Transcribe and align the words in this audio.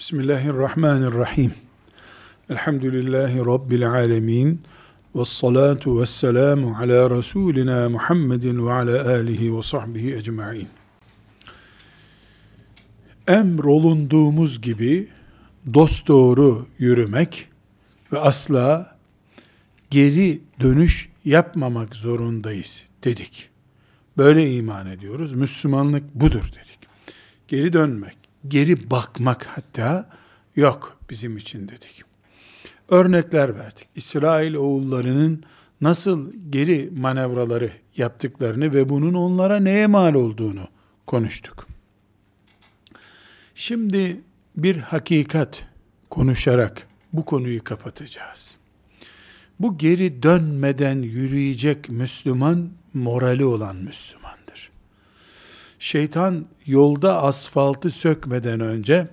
Bismillahirrahmanirrahim. 0.00 1.52
Elhamdülillahi 2.50 3.38
Rabbil 3.38 3.90
alemin. 3.90 4.62
Ve 5.14 5.24
salatu 5.24 6.00
ve 6.00 6.06
selamu 6.06 6.76
ala 6.78 7.10
Resulina 7.10 7.88
Muhammedin 7.88 8.66
ve 8.66 8.72
ala 8.72 9.10
alihi 9.10 9.56
ve 9.56 9.62
sahbihi 9.62 10.14
ecma'in. 10.14 10.68
Emrolunduğumuz 13.28 14.60
gibi 14.60 15.08
dosdoğru 15.74 16.66
yürümek 16.78 17.48
ve 18.12 18.18
asla 18.18 18.96
geri 19.90 20.40
dönüş 20.60 21.08
yapmamak 21.24 21.96
zorundayız 21.96 22.82
dedik. 23.04 23.48
Böyle 24.16 24.54
iman 24.54 24.86
ediyoruz. 24.86 25.34
Müslümanlık 25.34 26.14
budur 26.14 26.44
dedik. 26.44 26.78
Geri 27.48 27.72
dönmek, 27.72 28.16
geri 28.48 28.90
bakmak 28.90 29.46
hatta 29.46 30.10
yok 30.56 30.98
bizim 31.10 31.36
için 31.36 31.68
dedik. 31.68 32.02
Örnekler 32.88 33.58
verdik. 33.58 33.88
İsrail 33.94 34.54
oğullarının 34.54 35.44
nasıl 35.80 36.32
geri 36.50 36.90
manevraları 36.98 37.70
yaptıklarını 37.96 38.74
ve 38.74 38.88
bunun 38.88 39.14
onlara 39.14 39.60
neye 39.60 39.86
mal 39.86 40.14
olduğunu 40.14 40.68
konuştuk. 41.06 41.66
Şimdi 43.54 44.20
bir 44.56 44.76
hakikat 44.76 45.64
konuşarak 46.10 46.86
bu 47.12 47.24
konuyu 47.24 47.64
kapatacağız. 47.64 48.56
Bu 49.60 49.78
geri 49.78 50.22
dönmeden 50.22 51.02
yürüyecek 51.02 51.88
Müslüman 51.88 52.70
morali 52.94 53.44
olan 53.44 53.76
Müslümandır. 53.76 54.19
Şeytan 55.80 56.46
yolda 56.66 57.22
asfaltı 57.22 57.90
sökmeden 57.90 58.60
önce 58.60 59.08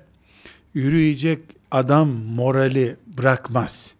yürüyecek 0.73 1.39
adam 1.71 2.09
morali 2.09 2.95
bırakmaz. 3.17 3.93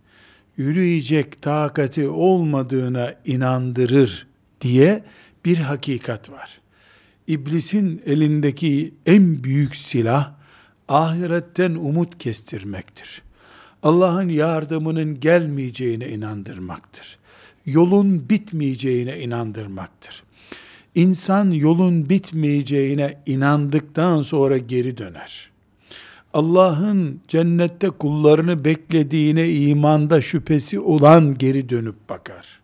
Yürüyecek 0.57 1.41
takati 1.41 2.07
olmadığına 2.07 3.13
inandırır 3.26 4.27
diye 4.62 5.04
bir 5.45 5.57
hakikat 5.57 6.32
var. 6.32 6.60
İblisin 7.27 8.01
elindeki 8.05 8.93
en 9.05 9.43
büyük 9.43 9.76
silah 9.76 10.34
ahiretten 10.88 11.71
umut 11.71 12.18
kestirmektir. 12.18 13.21
Allah'ın 13.84 14.29
yardımının 14.29 15.20
gelmeyeceğine 15.20 16.10
inandırmaktır. 16.10 17.18
Yolun 17.65 18.29
bitmeyeceğine 18.29 19.20
inandırmaktır. 19.20 20.23
İnsan 20.98 21.51
yolun 21.51 22.09
bitmeyeceğine 22.09 23.17
inandıktan 23.26 24.21
sonra 24.21 24.57
geri 24.57 24.98
döner. 24.98 25.51
Allah'ın 26.34 27.21
cennette 27.27 27.89
kullarını 27.89 28.65
beklediğine 28.65 29.49
imanda 29.49 30.21
şüphesi 30.21 30.79
olan 30.79 31.37
geri 31.37 31.70
dönüp 31.70 32.09
bakar. 32.09 32.59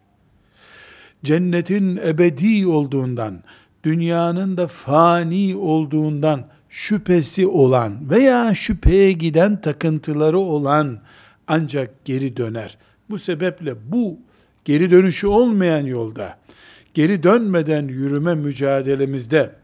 Cennetin 1.23 1.97
ebedi 1.97 2.67
olduğundan, 2.67 3.43
dünyanın 3.83 4.57
da 4.57 4.67
fani 4.67 5.55
olduğundan 5.55 6.47
şüphesi 6.69 7.47
olan 7.47 8.09
veya 8.09 8.53
şüpheye 8.53 9.11
giden 9.11 9.61
takıntıları 9.61 10.39
olan 10.39 10.99
ancak 11.47 12.05
geri 12.05 12.37
döner. 12.37 12.77
Bu 13.09 13.17
sebeple 13.17 13.91
bu 13.91 14.19
geri 14.65 14.91
dönüşü 14.91 15.27
olmayan 15.27 15.85
yolda 15.85 16.43
geri 16.93 17.23
dönmeden 17.23 17.87
yürüme 17.87 18.35
mücadelemizde 18.35 19.55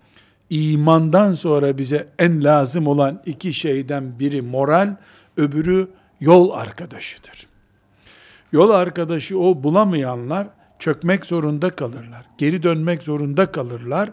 imandan 0.49 1.33
sonra 1.33 1.77
bize 1.77 2.07
en 2.19 2.43
lazım 2.43 2.87
olan 2.87 3.21
iki 3.25 3.53
şeyden 3.53 4.19
biri 4.19 4.41
moral, 4.41 4.95
öbürü 5.37 5.87
yol 6.19 6.51
arkadaşıdır. 6.51 7.47
Yol 8.51 8.69
arkadaşı 8.69 9.39
o 9.39 9.63
bulamayanlar 9.63 10.47
çökmek 10.79 11.25
zorunda 11.25 11.69
kalırlar. 11.69 12.25
Geri 12.37 12.63
dönmek 12.63 13.03
zorunda 13.03 13.51
kalırlar. 13.51 14.11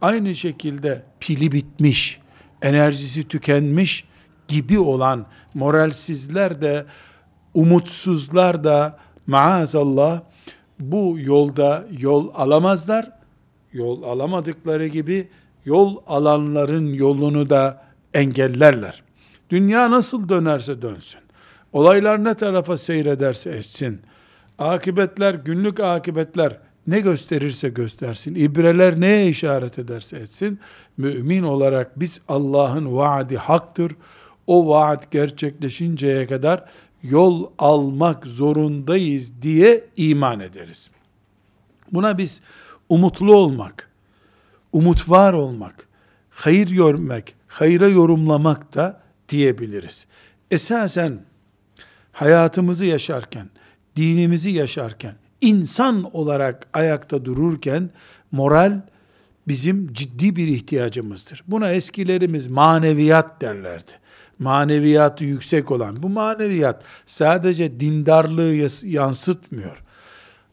Aynı 0.00 0.34
şekilde 0.34 1.02
pili 1.20 1.52
bitmiş, 1.52 2.20
enerjisi 2.62 3.28
tükenmiş 3.28 4.04
gibi 4.48 4.78
olan 4.78 5.26
moralsizler 5.54 6.62
de 6.62 6.86
umutsuzlar 7.54 8.64
da 8.64 8.98
maazallah 9.26 10.20
bu 10.80 11.16
yolda 11.18 11.86
yol 11.98 12.30
alamazlar. 12.34 13.10
Yol 13.72 14.02
alamadıkları 14.02 14.86
gibi 14.86 15.28
yol 15.64 15.96
alanların 16.06 16.92
yolunu 16.92 17.50
da 17.50 17.82
engellerler. 18.14 19.02
Dünya 19.50 19.90
nasıl 19.90 20.28
dönerse 20.28 20.82
dönsün. 20.82 21.20
Olaylar 21.72 22.24
ne 22.24 22.34
tarafa 22.34 22.76
seyrederse 22.76 23.50
etsin. 23.50 24.00
Akibetler, 24.58 25.34
günlük 25.34 25.80
akibetler 25.80 26.58
ne 26.86 27.00
gösterirse 27.00 27.68
göstersin. 27.68 28.34
İbreler 28.34 29.00
neye 29.00 29.28
işaret 29.28 29.78
ederse 29.78 30.16
etsin. 30.16 30.60
Mümin 30.96 31.42
olarak 31.42 32.00
biz 32.00 32.20
Allah'ın 32.28 32.96
vaadi 32.96 33.36
haktır. 33.36 33.92
O 34.46 34.68
vaat 34.68 35.10
gerçekleşinceye 35.10 36.26
kadar 36.26 36.64
yol 37.02 37.50
almak 37.58 38.26
zorundayız 38.26 39.42
diye 39.42 39.84
iman 39.96 40.40
ederiz. 40.40 40.90
Buna 41.92 42.18
biz 42.18 42.40
umutlu 42.88 43.34
olmak, 43.34 43.90
umut 44.72 45.08
var 45.10 45.32
olmak, 45.32 45.88
hayır 46.30 46.68
görmek, 46.68 47.34
hayra 47.48 47.88
yorumlamak 47.88 48.74
da 48.74 49.00
diyebiliriz. 49.28 50.06
Esasen 50.50 51.20
hayatımızı 52.12 52.84
yaşarken, 52.84 53.50
dinimizi 53.96 54.50
yaşarken, 54.50 55.14
insan 55.40 56.16
olarak 56.16 56.66
ayakta 56.72 57.24
dururken 57.24 57.90
moral 58.32 58.80
bizim 59.48 59.92
ciddi 59.92 60.36
bir 60.36 60.48
ihtiyacımızdır. 60.48 61.44
Buna 61.46 61.72
eskilerimiz 61.72 62.48
maneviyat 62.48 63.40
derlerdi 63.40 63.92
maneviyatı 64.38 65.24
yüksek 65.24 65.70
olan, 65.70 66.02
bu 66.02 66.08
maneviyat 66.08 66.82
sadece 67.06 67.80
dindarlığı 67.80 68.68
yansıtmıyor. 68.86 69.82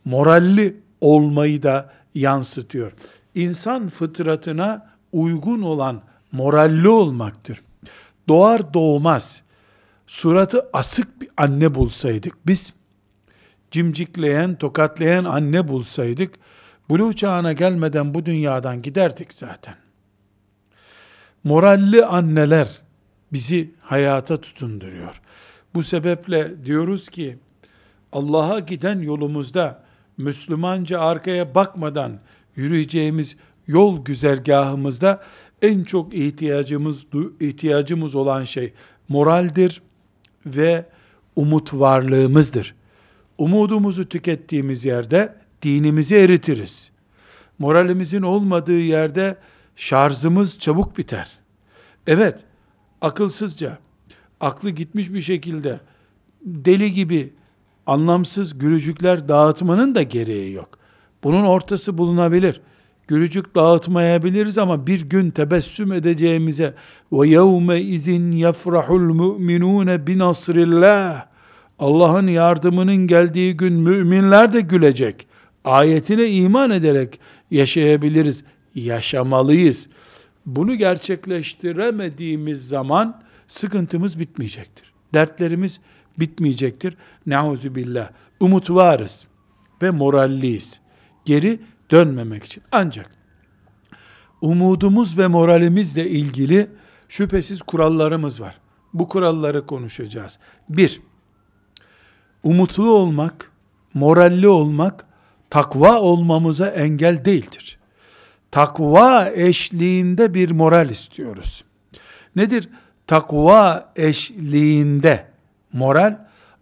Moralli 0.05 0.77
olmayı 1.01 1.63
da 1.63 1.89
yansıtıyor. 2.15 2.91
İnsan 3.35 3.89
fıtratına 3.89 4.89
uygun 5.11 5.61
olan 5.61 6.01
moralli 6.31 6.89
olmaktır. 6.89 7.61
Doğar 8.27 8.73
doğmaz 8.73 9.41
suratı 10.07 10.69
asık 10.73 11.21
bir 11.21 11.29
anne 11.37 11.75
bulsaydık 11.75 12.47
biz, 12.47 12.73
cimcikleyen, 13.71 14.55
tokatlayan 14.55 15.25
anne 15.25 15.67
bulsaydık, 15.67 16.35
buluğ 16.89 17.13
çağına 17.13 17.53
gelmeden 17.53 18.13
bu 18.13 18.25
dünyadan 18.25 18.81
giderdik 18.81 19.33
zaten. 19.33 19.75
Moralli 21.43 22.05
anneler, 22.05 22.81
bizi 23.35 23.71
hayata 23.81 24.41
tutunduruyor. 24.41 25.21
Bu 25.73 25.83
sebeple 25.83 26.65
diyoruz 26.65 27.09
ki 27.09 27.37
Allah'a 28.11 28.59
giden 28.59 28.99
yolumuzda 28.99 29.83
Müslümanca 30.17 30.99
arkaya 30.99 31.55
bakmadan 31.55 32.19
yürüyeceğimiz 32.55 33.35
yol 33.67 34.05
güzergahımızda 34.05 35.23
en 35.61 35.83
çok 35.83 36.13
ihtiyacımız 36.13 37.05
ihtiyacımız 37.39 38.15
olan 38.15 38.43
şey 38.43 38.73
moraldir 39.09 39.81
ve 40.45 40.85
umut 41.35 41.73
varlığımızdır. 41.73 42.75
Umudumuzu 43.37 44.09
tükettiğimiz 44.09 44.85
yerde 44.85 45.35
dinimizi 45.61 46.15
eritiriz. 46.15 46.89
Moralimizin 47.59 48.21
olmadığı 48.21 48.79
yerde 48.79 49.37
şarjımız 49.75 50.59
çabuk 50.59 50.97
biter. 50.97 51.29
Evet, 52.07 52.45
akılsızca, 53.05 53.77
aklı 54.39 54.69
gitmiş 54.69 55.13
bir 55.13 55.21
şekilde 55.21 55.79
deli 56.41 56.93
gibi 56.93 57.33
anlamsız 57.87 58.57
gülücükler 58.57 59.29
dağıtmanın 59.29 59.95
da 59.95 60.03
gereği 60.03 60.53
yok. 60.53 60.69
Bunun 61.23 61.45
ortası 61.45 61.97
bulunabilir. 61.97 62.61
Gülücük 63.07 63.55
dağıtmayabiliriz 63.55 64.57
ama 64.57 64.87
bir 64.87 65.01
gün 65.01 65.31
tebessüm 65.31 65.91
edeceğimize 65.91 66.73
ve 67.11 67.27
yevme 67.27 67.81
izin 67.81 68.31
yafrahul 68.31 69.13
mu'minun 69.13 70.07
bi 70.07 70.17
nasrillah 70.17 71.25
Allah'ın 71.79 72.27
yardımının 72.27 72.95
geldiği 73.07 73.57
gün 73.57 73.73
müminler 73.73 74.53
de 74.53 74.61
gülecek. 74.61 75.27
Ayetine 75.65 76.29
iman 76.29 76.71
ederek 76.71 77.19
yaşayabiliriz. 77.51 78.43
Yaşamalıyız 78.75 79.87
bunu 80.45 80.75
gerçekleştiremediğimiz 80.75 82.67
zaman 82.67 83.21
sıkıntımız 83.47 84.19
bitmeyecektir. 84.19 84.93
Dertlerimiz 85.13 85.79
bitmeyecektir. 86.19 86.97
Nauzu 87.25 87.75
billah. 87.75 88.09
Umut 88.39 88.69
varız 88.69 89.27
ve 89.81 89.91
moralliyiz. 89.91 90.79
Geri 91.25 91.59
dönmemek 91.91 92.43
için. 92.43 92.63
Ancak 92.71 93.11
umudumuz 94.41 95.17
ve 95.17 95.27
moralimizle 95.27 96.09
ilgili 96.09 96.67
şüphesiz 97.09 97.61
kurallarımız 97.61 98.41
var. 98.41 98.59
bu 98.93 99.09
kuralları 99.09 99.65
konuşacağız. 99.65 100.39
Bir, 100.69 101.01
umutlu 102.43 102.89
olmak, 102.89 103.51
moralli 103.93 104.47
olmak, 104.47 105.05
takva 105.49 105.99
olmamıza 105.99 106.67
engel 106.67 107.25
değildir. 107.25 107.74
Takva 108.51 109.29
eşliğinde 109.29 110.33
bir 110.33 110.51
moral 110.51 110.89
istiyoruz. 110.89 111.63
Nedir? 112.35 112.69
Takva 113.07 113.91
eşliğinde 113.95 115.25
moral, 115.73 116.17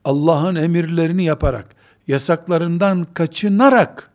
Allah'ın 0.05 0.55
emirlerini 0.55 1.23
yaparak, 1.23 1.75
yasaklarından 2.07 3.07
kaçınarak 3.13 4.11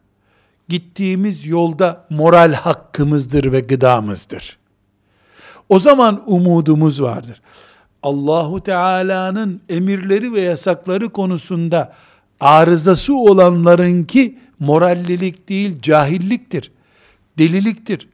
gittiğimiz 0.69 1.47
yolda 1.47 2.05
moral 2.11 2.53
hakkımızdır 2.53 3.53
ve 3.53 3.61
gıdamızdır. 3.61 4.59
O 5.69 5.79
zaman 5.79 6.23
umudumuz 6.26 7.03
vardır. 7.03 7.41
Allahu 8.03 8.62
Teala'nın 8.62 9.61
emirleri 9.69 10.32
ve 10.32 10.41
yasakları 10.41 11.09
konusunda 11.09 11.94
arızası 12.41 13.17
olanlarınki 13.17 14.38
morallilik 14.59 15.49
değil 15.49 15.82
cahilliktir. 15.82 16.73
Deliliktir. 17.38 18.08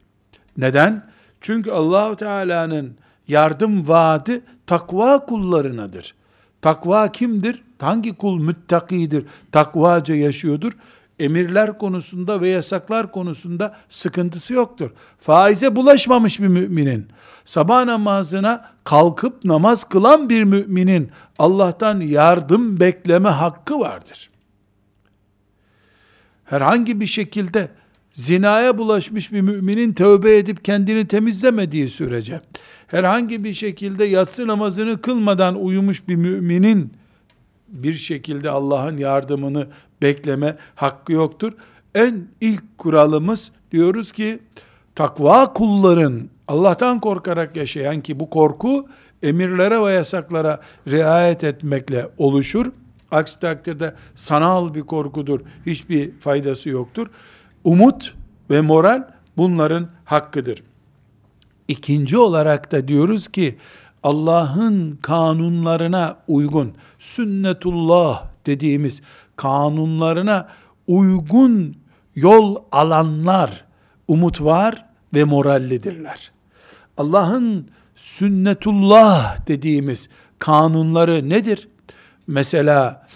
Neden? 0.56 1.02
Çünkü 1.40 1.70
Allahu 1.70 2.16
Teala'nın 2.16 2.96
yardım 3.28 3.88
vaadi 3.88 4.40
takva 4.66 5.26
kullarınadır. 5.26 6.14
Takva 6.62 7.12
kimdir? 7.12 7.62
Hangi 7.78 8.16
kul 8.16 8.42
müttakidir? 8.42 9.26
Takvaca 9.52 10.14
yaşıyordur 10.14 10.72
emirler 11.18 11.78
konusunda 11.78 12.40
ve 12.40 12.48
yasaklar 12.48 13.12
konusunda 13.12 13.76
sıkıntısı 13.88 14.54
yoktur. 14.54 14.90
Faize 15.20 15.76
bulaşmamış 15.76 16.40
bir 16.40 16.48
müminin, 16.48 17.08
sabah 17.44 17.84
namazına 17.84 18.70
kalkıp 18.84 19.44
namaz 19.44 19.84
kılan 19.84 20.28
bir 20.28 20.44
müminin 20.44 21.10
Allah'tan 21.38 22.00
yardım 22.00 22.80
bekleme 22.80 23.28
hakkı 23.28 23.80
vardır. 23.80 24.30
Herhangi 26.44 27.00
bir 27.00 27.06
şekilde 27.06 27.68
zinaya 28.14 28.78
bulaşmış 28.78 29.32
bir 29.32 29.40
müminin 29.40 29.93
tövbe 29.93 30.37
edip 30.37 30.64
kendini 30.64 31.08
temizlemediği 31.08 31.88
sürece, 31.88 32.40
herhangi 32.87 33.44
bir 33.44 33.55
şekilde 33.55 34.05
yatsı 34.05 34.46
namazını 34.46 35.00
kılmadan 35.00 35.64
uyumuş 35.64 36.08
bir 36.08 36.16
müminin 36.16 36.93
bir 37.69 37.94
şekilde 37.94 38.50
Allah'ın 38.50 38.96
yardımını 38.96 39.66
bekleme 40.02 40.56
hakkı 40.75 41.12
yoktur. 41.12 41.52
En 41.94 42.28
ilk 42.40 42.78
kuralımız 42.78 43.50
diyoruz 43.72 44.12
ki 44.12 44.38
takva 44.94 45.52
kulların 45.52 46.28
Allah'tan 46.49 47.00
korkarak 47.00 47.56
yaşayan 47.56 48.00
ki 48.00 48.20
bu 48.20 48.31
korku 48.31 48.88
emirlere 49.22 49.82
ve 49.82 49.93
yasaklara 49.93 50.60
riayet 50.88 51.44
etmekle 51.44 52.08
oluşur. 52.19 52.67
Aksi 53.10 53.40
takdirde 53.40 53.94
sanal 54.14 54.75
bir 54.75 54.81
korkudur. 54.81 55.40
Hiçbir 55.67 56.10
faydası 56.20 56.69
yoktur. 56.69 57.06
Umut 57.64 58.14
ve 58.50 58.61
moral 58.61 59.02
bunların 59.37 59.88
hakkıdır. 60.05 60.62
İkinci 61.69 62.19
olarak 62.19 62.72
da 62.72 62.88
diyoruz 62.88 63.28
ki 63.28 63.58
Allah'ın 64.02 64.99
kanunlarına 65.02 66.16
uygun 66.28 66.75
sünnetullah 66.99 68.25
dediğimiz 68.46 69.02
kanunlarına 69.37 70.49
uygun 70.87 71.76
yol 72.14 72.56
alanlar 72.72 73.64
umut 74.08 74.40
var 74.43 74.84
ve 75.14 75.25
morallidirler. 75.25 76.32
Allah'ın 76.96 77.69
sünnetullah 77.96 79.46
dediğimiz 79.46 80.08
kanunları 80.38 81.28
nedir? 81.28 81.69
Mesela 82.26 83.06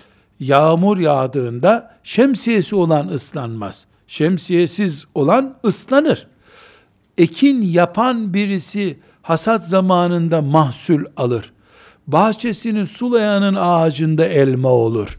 yağmur 0.40 0.98
yağdığında 0.98 1.94
şemsiyesi 2.02 2.76
olan 2.76 3.08
ıslanmaz. 3.08 3.86
Şemsiyesiz 4.08 5.04
olan 5.14 5.56
ıslanır. 5.64 6.26
Ekin 7.18 7.62
yapan 7.62 8.34
birisi 8.34 8.98
hasat 9.22 9.68
zamanında 9.68 10.42
mahsul 10.42 11.04
alır. 11.16 11.52
Bahçesini 12.06 12.86
sulayanın 12.86 13.54
ağacında 13.54 14.24
elma 14.24 14.68
olur 14.68 15.18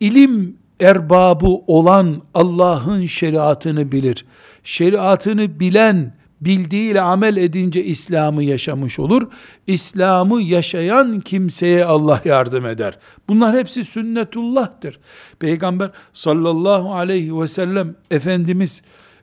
ilim 0.00 0.56
erbabı 0.80 1.48
olan 1.66 2.22
Allah'ın 2.34 3.06
şeriatını 3.06 3.92
bilir. 3.92 4.24
Şeriatını 4.64 5.60
bilen, 5.60 6.14
bildiğiyle 6.40 7.00
amel 7.00 7.36
edince 7.36 7.84
İslam'ı 7.84 8.42
yaşamış 8.42 8.98
olur. 8.98 9.22
İslam'ı 9.66 10.42
yaşayan 10.42 11.20
kimseye 11.20 11.84
Allah 11.84 12.22
yardım 12.24 12.66
eder. 12.66 12.98
Bunlar 13.28 13.56
hepsi 13.56 13.84
sünnetullah'tır. 13.84 14.98
Peygamber 15.38 15.90
sallallahu 16.12 16.94
aleyhi 16.94 17.40
ve 17.40 17.48
sellem 17.48 17.94
Efendimiz 18.10 18.82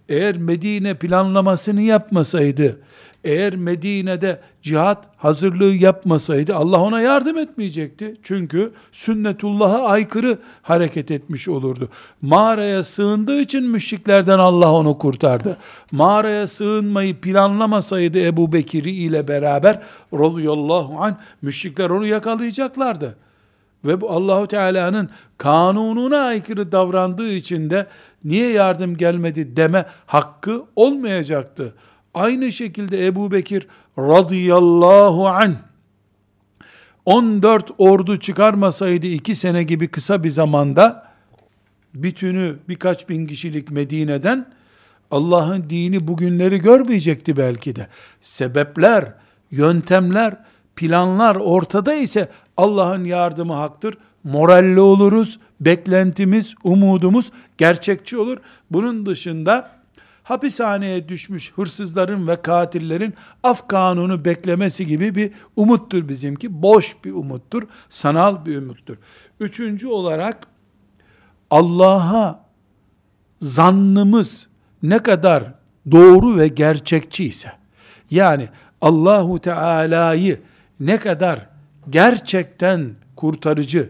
eğer 0.09 0.37
Medine 0.37 0.93
planlamasını 0.93 1.81
yapmasaydı, 1.81 2.79
eğer 3.23 3.55
Medine'de 3.55 4.39
cihat 4.61 5.05
hazırlığı 5.17 5.73
yapmasaydı 5.73 6.55
Allah 6.55 6.81
ona 6.81 7.01
yardım 7.01 7.37
etmeyecekti. 7.37 8.15
Çünkü 8.23 8.71
sünnetullah'a 8.91 9.83
aykırı 9.83 10.37
hareket 10.61 11.11
etmiş 11.11 11.47
olurdu. 11.47 11.89
Mağaraya 12.21 12.83
sığındığı 12.83 13.41
için 13.41 13.63
müşriklerden 13.63 14.39
Allah 14.39 14.73
onu 14.73 14.97
kurtardı. 14.97 15.57
Mağaraya 15.91 16.47
sığınmayı 16.47 17.21
planlamasaydı 17.21 18.19
Ebu 18.19 18.53
Bekir'i 18.53 18.91
ile 18.91 19.27
beraber 19.27 19.81
radıyallahu 20.13 20.95
anh 20.99 21.15
müşrikler 21.41 21.89
onu 21.89 22.05
yakalayacaklardı. 22.05 23.15
Ve 23.85 24.01
bu 24.01 24.11
Allahu 24.11 24.47
Teala'nın 24.47 25.09
kanununa 25.37 26.17
aykırı 26.17 26.71
davrandığı 26.71 27.31
için 27.31 27.69
de 27.69 27.87
niye 28.23 28.49
yardım 28.49 28.97
gelmedi 28.97 29.55
deme 29.55 29.85
hakkı 30.05 30.63
olmayacaktı. 30.75 31.73
Aynı 32.13 32.51
şekilde 32.51 33.05
Ebu 33.07 33.31
Bekir 33.31 33.67
radıyallahu 33.97 35.27
an 35.27 35.57
14 37.05 37.71
ordu 37.77 38.19
çıkarmasaydı 38.19 39.07
2 39.07 39.35
sene 39.35 39.63
gibi 39.63 39.87
kısa 39.87 40.23
bir 40.23 40.29
zamanda 40.29 41.13
bütünü 41.93 42.55
birkaç 42.69 43.09
bin 43.09 43.27
kişilik 43.27 43.71
Medine'den 43.71 44.45
Allah'ın 45.11 45.69
dini 45.69 46.07
bugünleri 46.07 46.57
görmeyecekti 46.57 47.37
belki 47.37 47.75
de. 47.75 47.87
Sebepler, 48.21 49.13
yöntemler, 49.51 50.37
planlar 50.75 51.35
ortada 51.35 51.93
ise 51.93 52.29
Allah'ın 52.57 53.03
yardımı 53.03 53.53
haktır. 53.53 53.97
Moralli 54.23 54.79
oluruz, 54.79 55.39
beklentimiz, 55.61 56.55
umudumuz 56.63 57.31
gerçekçi 57.57 58.17
olur. 58.17 58.37
Bunun 58.71 59.05
dışında 59.05 59.71
hapishaneye 60.23 61.09
düşmüş 61.09 61.53
hırsızların 61.55 62.27
ve 62.27 62.41
katillerin 62.41 63.13
af 63.43 63.67
kanunu 63.67 64.25
beklemesi 64.25 64.87
gibi 64.87 65.15
bir 65.15 65.31
umuttur 65.55 66.07
bizimki. 66.07 66.61
Boş 66.61 66.95
bir 67.05 67.11
umuttur, 67.11 67.63
sanal 67.89 68.45
bir 68.45 68.57
umuttur. 68.57 68.97
Üçüncü 69.39 69.87
olarak 69.87 70.47
Allah'a 71.51 72.45
zannımız 73.41 74.47
ne 74.83 74.99
kadar 74.99 75.53
doğru 75.91 76.37
ve 76.37 76.47
gerçekçi 76.47 77.25
ise, 77.25 77.51
yani 78.11 78.49
Allahu 78.81 79.39
Teala'yı 79.39 80.41
ne 80.79 80.99
kadar 80.99 81.49
gerçekten 81.89 82.91
kurtarıcı 83.15 83.89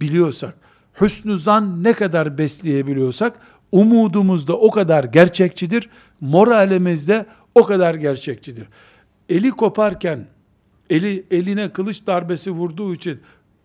biliyorsak, 0.00 0.54
hüsnü 1.00 1.38
zan 1.38 1.84
ne 1.84 1.92
kadar 1.92 2.38
besleyebiliyorsak, 2.38 3.38
umudumuz 3.72 4.48
da 4.48 4.56
o 4.56 4.70
kadar 4.70 5.04
gerçekçidir, 5.04 5.90
moralimiz 6.20 7.08
de 7.08 7.26
o 7.54 7.64
kadar 7.64 7.94
gerçekçidir. 7.94 8.66
Eli 9.28 9.50
koparken, 9.50 10.26
eli 10.90 11.24
eline 11.30 11.72
kılıç 11.72 12.06
darbesi 12.06 12.50
vurduğu 12.50 12.94
için 12.94 13.20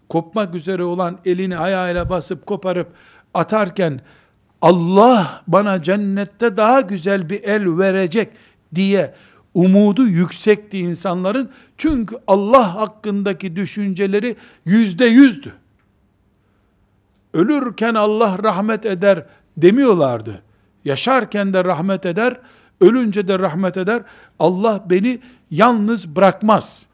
kopmak 0.09 0.55
üzere 0.55 0.83
olan 0.83 1.19
elini 1.25 1.57
ayağıyla 1.57 2.09
basıp 2.09 2.45
koparıp 2.45 2.87
atarken 3.33 4.01
Allah 4.61 5.43
bana 5.47 5.81
cennette 5.83 6.57
daha 6.57 6.81
güzel 6.81 7.29
bir 7.29 7.43
el 7.43 7.77
verecek 7.77 8.29
diye 8.75 9.13
umudu 9.53 10.07
yüksekti 10.07 10.77
insanların. 10.77 11.49
Çünkü 11.77 12.15
Allah 12.27 12.75
hakkındaki 12.75 13.55
düşünceleri 13.55 14.35
yüzde 14.65 15.05
yüzdü. 15.05 15.53
Ölürken 17.33 17.93
Allah 17.93 18.39
rahmet 18.43 18.85
eder 18.85 19.25
demiyorlardı. 19.57 20.41
Yaşarken 20.85 21.53
de 21.53 21.63
rahmet 21.63 22.05
eder, 22.05 22.37
ölünce 22.81 23.27
de 23.27 23.39
rahmet 23.39 23.77
eder. 23.77 24.01
Allah 24.39 24.85
beni 24.89 25.19
yalnız 25.51 26.15
bırakmaz 26.15 26.85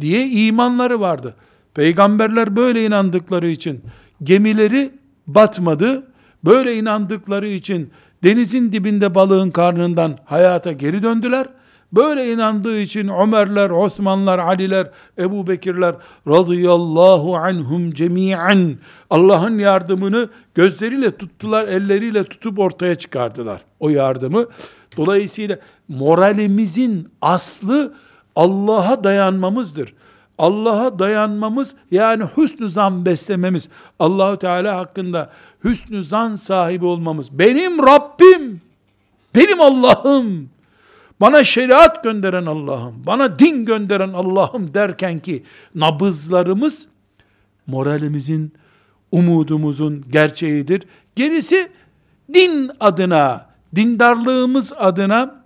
diye 0.00 0.26
imanları 0.26 1.00
vardı. 1.00 1.34
Peygamberler 1.74 2.56
böyle 2.56 2.84
inandıkları 2.86 3.48
için 3.48 3.80
gemileri 4.22 4.92
batmadı. 5.26 6.06
Böyle 6.44 6.76
inandıkları 6.76 7.48
için 7.48 7.90
denizin 8.24 8.72
dibinde 8.72 9.14
balığın 9.14 9.50
karnından 9.50 10.18
hayata 10.24 10.72
geri 10.72 11.02
döndüler. 11.02 11.46
Böyle 11.92 12.32
inandığı 12.32 12.80
için 12.80 13.08
Ömerler, 13.08 13.70
Osmanlar, 13.70 14.38
Aliler, 14.38 14.90
Ebu 15.18 15.46
Bekirler 15.46 15.94
radıyallahu 16.28 17.36
anhum 17.36 17.92
cemiyen 17.92 18.76
Allah'ın 19.10 19.58
yardımını 19.58 20.28
gözleriyle 20.54 21.16
tuttular, 21.16 21.68
elleriyle 21.68 22.24
tutup 22.24 22.58
ortaya 22.58 22.94
çıkardılar 22.94 23.60
o 23.80 23.88
yardımı. 23.88 24.46
Dolayısıyla 24.96 25.58
moralimizin 25.88 27.08
aslı 27.22 27.94
Allah'a 28.36 29.04
dayanmamızdır. 29.04 29.94
Allah'a 30.38 30.98
dayanmamız 30.98 31.74
yani 31.90 32.24
hüsnü 32.36 32.70
zan 32.70 33.04
beslememiz, 33.04 33.68
Allahu 33.98 34.36
Teala 34.36 34.76
hakkında 34.76 35.30
hüsnü 35.64 36.02
zan 36.02 36.34
sahibi 36.34 36.86
olmamız. 36.86 37.38
Benim 37.38 37.86
Rabbim, 37.86 38.60
benim 39.34 39.60
Allah'ım, 39.60 40.48
bana 41.20 41.44
şeriat 41.44 42.04
gönderen 42.04 42.46
Allah'ım, 42.46 43.06
bana 43.06 43.38
din 43.38 43.64
gönderen 43.64 44.12
Allah'ım 44.12 44.74
derken 44.74 45.18
ki 45.18 45.42
nabızlarımız 45.74 46.86
moralimizin, 47.66 48.52
umudumuzun 49.12 50.04
gerçeğidir. 50.10 50.82
Gerisi 51.16 51.70
din 52.34 52.70
adına, 52.80 53.46
dindarlığımız 53.76 54.72
adına 54.72 55.44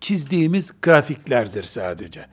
çizdiğimiz 0.00 0.72
grafiklerdir 0.82 1.62
sadece. 1.62 2.26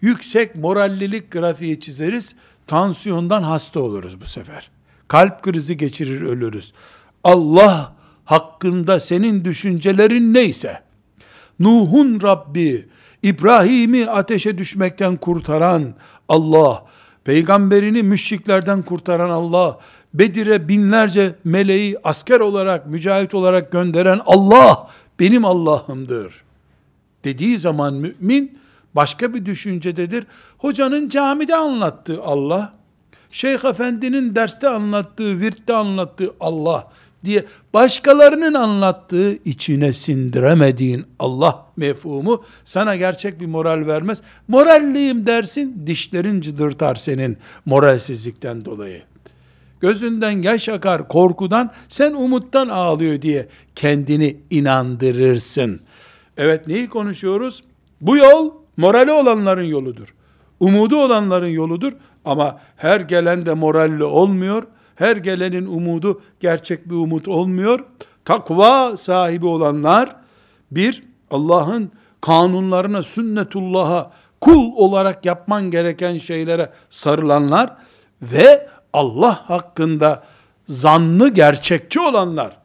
Yüksek 0.00 0.56
morallilik 0.56 1.30
grafiği 1.30 1.80
çizeriz, 1.80 2.34
tansiyondan 2.66 3.42
hasta 3.42 3.80
oluruz 3.80 4.20
bu 4.20 4.24
sefer. 4.24 4.70
Kalp 5.08 5.42
krizi 5.42 5.76
geçirir 5.76 6.22
ölürüz. 6.22 6.72
Allah 7.24 7.96
hakkında 8.24 9.00
senin 9.00 9.44
düşüncelerin 9.44 10.34
neyse, 10.34 10.82
Nuh'un 11.60 12.22
Rabbi, 12.22 12.88
İbrahim'i 13.22 14.10
ateşe 14.10 14.58
düşmekten 14.58 15.16
kurtaran 15.16 15.94
Allah, 16.28 16.84
peygamberini 17.24 18.02
müşriklerden 18.02 18.82
kurtaran 18.82 19.30
Allah, 19.30 19.78
Bedir'e 20.14 20.68
binlerce 20.68 21.34
meleği 21.44 21.96
asker 22.04 22.40
olarak, 22.40 22.86
mücahit 22.86 23.34
olarak 23.34 23.72
gönderen 23.72 24.20
Allah, 24.26 24.90
benim 25.20 25.44
Allah'ımdır. 25.44 26.42
Dediği 27.24 27.58
zaman 27.58 27.94
mümin, 27.94 28.58
başka 28.94 29.34
bir 29.34 29.46
düşüncededir. 29.46 30.26
Hocanın 30.58 31.08
camide 31.08 31.56
anlattığı 31.56 32.22
Allah, 32.22 32.74
Şeyh 33.32 33.64
Efendi'nin 33.64 34.34
derste 34.34 34.68
anlattığı, 34.68 35.40
virtte 35.40 35.74
anlattığı 35.74 36.34
Allah, 36.40 36.90
diye 37.26 37.44
başkalarının 37.74 38.54
anlattığı 38.54 39.38
içine 39.44 39.92
sindiremediğin 39.92 41.06
Allah 41.18 41.66
mefhumu 41.76 42.44
sana 42.64 42.96
gerçek 42.96 43.40
bir 43.40 43.46
moral 43.46 43.86
vermez. 43.86 44.22
Moralliyim 44.48 45.26
dersin 45.26 45.82
dişlerin 45.86 46.40
cıdırtar 46.40 46.94
senin 46.94 47.36
moralsizlikten 47.66 48.64
dolayı. 48.64 49.02
Gözünden 49.80 50.30
yaş 50.30 50.68
akar 50.68 51.08
korkudan 51.08 51.72
sen 51.88 52.12
umuttan 52.12 52.68
ağlıyor 52.68 53.22
diye 53.22 53.48
kendini 53.74 54.36
inandırırsın. 54.50 55.80
Evet 56.36 56.66
neyi 56.66 56.88
konuşuyoruz? 56.88 57.64
Bu 58.00 58.16
yol 58.16 58.52
morali 58.76 59.12
olanların 59.12 59.64
yoludur. 59.64 60.14
Umudu 60.60 60.96
olanların 60.96 61.48
yoludur 61.48 61.92
ama 62.24 62.60
her 62.76 63.00
gelen 63.00 63.46
de 63.46 63.54
moralli 63.54 64.04
olmuyor 64.04 64.66
her 64.96 65.16
gelenin 65.16 65.66
umudu 65.66 66.20
gerçek 66.40 66.90
bir 66.90 66.94
umut 66.94 67.28
olmuyor. 67.28 67.84
Takva 68.24 68.96
sahibi 68.96 69.46
olanlar 69.46 70.16
bir 70.70 71.02
Allah'ın 71.30 71.90
kanunlarına, 72.20 73.02
sünnetullah'a 73.02 74.10
kul 74.40 74.72
olarak 74.76 75.26
yapman 75.26 75.70
gereken 75.70 76.18
şeylere 76.18 76.70
sarılanlar 76.90 77.76
ve 78.22 78.68
Allah 78.92 79.50
hakkında 79.50 80.24
zannı 80.66 81.28
gerçekçi 81.28 82.00
olanlar. 82.00 82.56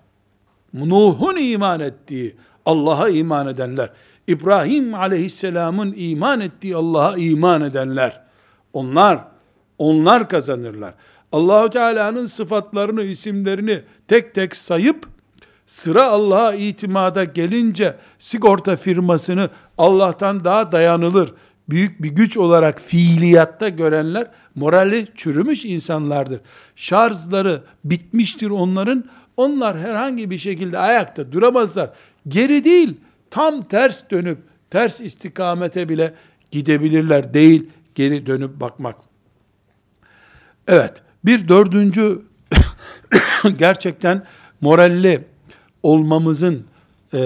Nuh'un 0.74 1.38
iman 1.38 1.80
ettiği 1.80 2.36
Allah'a 2.66 3.10
iman 3.10 3.48
edenler. 3.48 3.90
İbrahim 4.28 4.94
aleyhisselamın 4.94 5.94
iman 5.98 6.40
ettiği 6.40 6.76
Allah'a 6.76 7.18
iman 7.18 7.62
edenler. 7.62 8.22
Onlar, 8.74 9.20
onlar 9.78 10.30
kazanırlar. 10.30 10.94
Allahu 11.32 11.70
Teala'nın 11.70 12.26
sıfatlarını, 12.26 13.04
isimlerini 13.04 13.82
tek 14.08 14.36
tek 14.36 14.56
sayıp 14.56 15.08
sıra 15.68 16.06
Allah'a 16.08 16.54
itimada 16.54 17.24
gelince 17.24 17.96
sigorta 18.20 18.76
firmasını 18.76 19.50
Allah'tan 19.78 20.44
daha 20.44 20.72
dayanılır, 20.72 21.34
büyük 21.70 22.04
bir 22.04 22.10
güç 22.10 22.38
olarak 22.38 22.82
fiiliyatta 22.82 23.70
görenler 23.70 24.28
morali 24.56 25.08
çürümüş 25.16 25.66
insanlardır. 25.66 26.42
Şarjları 26.76 27.64
bitmiştir 27.84 28.50
onların. 28.50 29.04
Onlar 29.38 29.80
herhangi 29.80 30.30
bir 30.30 30.38
şekilde 30.38 30.78
ayakta 30.78 31.32
duramazlar. 31.32 31.90
Geri 32.28 32.64
değil, 32.64 32.98
tam 33.30 33.68
ters 33.68 34.10
dönüp 34.12 34.38
ters 34.70 35.02
istikamete 35.02 35.90
bile 35.90 36.14
gidebilirler 36.52 37.34
değil 37.34 37.70
geri 37.96 38.26
dönüp 38.26 38.60
bakmak. 38.60 38.96
Evet, 40.68 41.02
bir 41.26 41.48
dördüncü 41.48 42.22
gerçekten 43.58 44.26
moralli 44.62 45.26
olmamızın 45.84 46.64
e, 47.14 47.20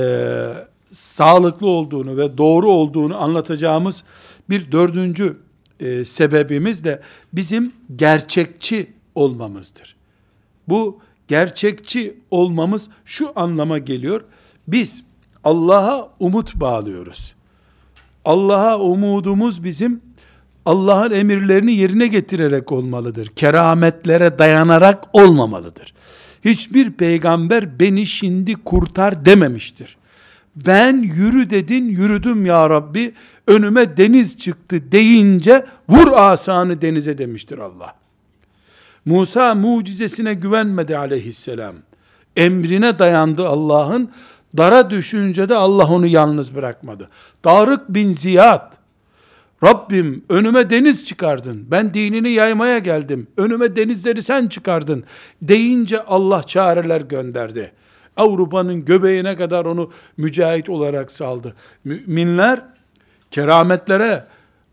sağlıklı 0.94 1.68
olduğunu 1.68 2.18
ve 2.18 2.38
doğru 2.38 2.72
olduğunu 2.72 3.22
anlatacağımız 3.22 4.04
bir 4.50 4.72
dördüncü 4.72 5.38
e, 5.80 6.06
sebebimiz 6.06 6.84
de 6.84 7.02
bizim 7.34 7.74
gerçekçi 7.96 8.94
olmamızdır. 9.16 9.96
Bu 10.68 11.00
gerçekçi 11.28 12.18
olmamız 12.32 12.90
şu 13.06 13.32
anlama 13.36 13.78
geliyor. 13.78 14.24
Biz 14.68 15.04
Allah'a 15.44 16.10
umut 16.20 16.56
bağlıyoruz. 16.56 17.36
Allah'a 18.26 18.80
umudumuz 18.80 19.64
bizim 19.64 20.02
Allah'ın 20.66 21.12
emirlerini 21.12 21.74
yerine 21.74 22.08
getirerek 22.08 22.72
olmalıdır. 22.72 23.28
Kerametlere 23.36 24.40
dayanarak 24.40 25.04
olmamalıdır. 25.14 25.94
Hiçbir 26.46 26.92
peygamber 26.92 27.80
beni 27.80 28.06
şimdi 28.06 28.56
kurtar 28.56 29.26
dememiştir. 29.26 29.98
Ben 30.56 30.98
yürü 30.98 31.50
dedin 31.50 31.86
yürüdüm 31.86 32.46
ya 32.46 32.70
Rabbi 32.70 33.14
önüme 33.48 33.98
deniz 33.98 34.38
çıktı 34.38 34.92
deyince 34.92 35.66
vur 35.90 36.12
asanı 36.12 36.82
denize 36.82 37.18
demiştir 37.18 37.58
Allah. 37.58 37.96
Musa 39.06 39.56
mucizesine 39.56 40.34
güvenmedi 40.34 40.98
aleyhisselam. 40.98 41.76
Emrine 42.38 43.00
dayandı 43.00 43.48
Allah'ın. 43.48 44.12
Dara 44.58 44.90
düşünce 44.90 45.50
de 45.50 45.56
Allah 45.56 45.88
onu 45.88 46.08
yalnız 46.08 46.56
bırakmadı. 46.56 47.10
Tarık 47.44 47.90
bin 47.90 48.14
Ziyad 48.14 48.72
Rabbim 49.64 50.24
önüme 50.30 50.70
deniz 50.70 51.04
çıkardın. 51.04 51.68
Ben 51.72 51.94
dinini 51.94 52.32
yaymaya 52.32 52.80
geldim. 52.80 53.28
Önüme 53.38 53.76
denizleri 53.76 54.24
sen 54.24 54.48
çıkardın. 54.48 55.04
Deyince 55.42 56.02
Allah 56.04 56.44
çareler 56.44 57.02
gönderdi. 57.02 57.72
Avrupa'nın 58.18 58.86
göbeğine 58.86 59.36
kadar 59.36 59.66
onu 59.66 59.92
mücahit 60.18 60.70
olarak 60.70 61.12
saldı. 61.12 61.56
Müminler 61.84 62.62
kerametlere, 63.32 64.24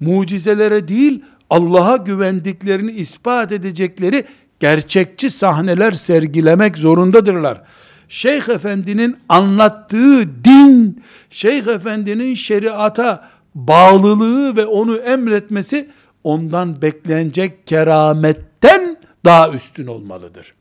mucizelere 0.00 0.88
değil 0.88 1.22
Allah'a 1.50 1.96
güvendiklerini 1.96 2.92
ispat 2.92 3.52
edecekleri 3.52 4.24
gerçekçi 4.60 5.30
sahneler 5.30 5.92
sergilemek 5.92 6.78
zorundadırlar. 6.78 7.62
Şeyh 8.08 8.48
Efendi'nin 8.48 9.16
anlattığı 9.28 10.44
din, 10.44 11.02
Şeyh 11.30 11.66
Efendi'nin 11.66 12.34
şeriata 12.34 13.28
bağlılığı 13.54 14.56
ve 14.56 14.66
onu 14.66 14.96
emretmesi 14.96 15.90
ondan 16.24 16.82
beklenecek 16.82 17.66
kerametten 17.66 18.96
daha 19.24 19.50
üstün 19.50 19.86
olmalıdır. 19.86 20.54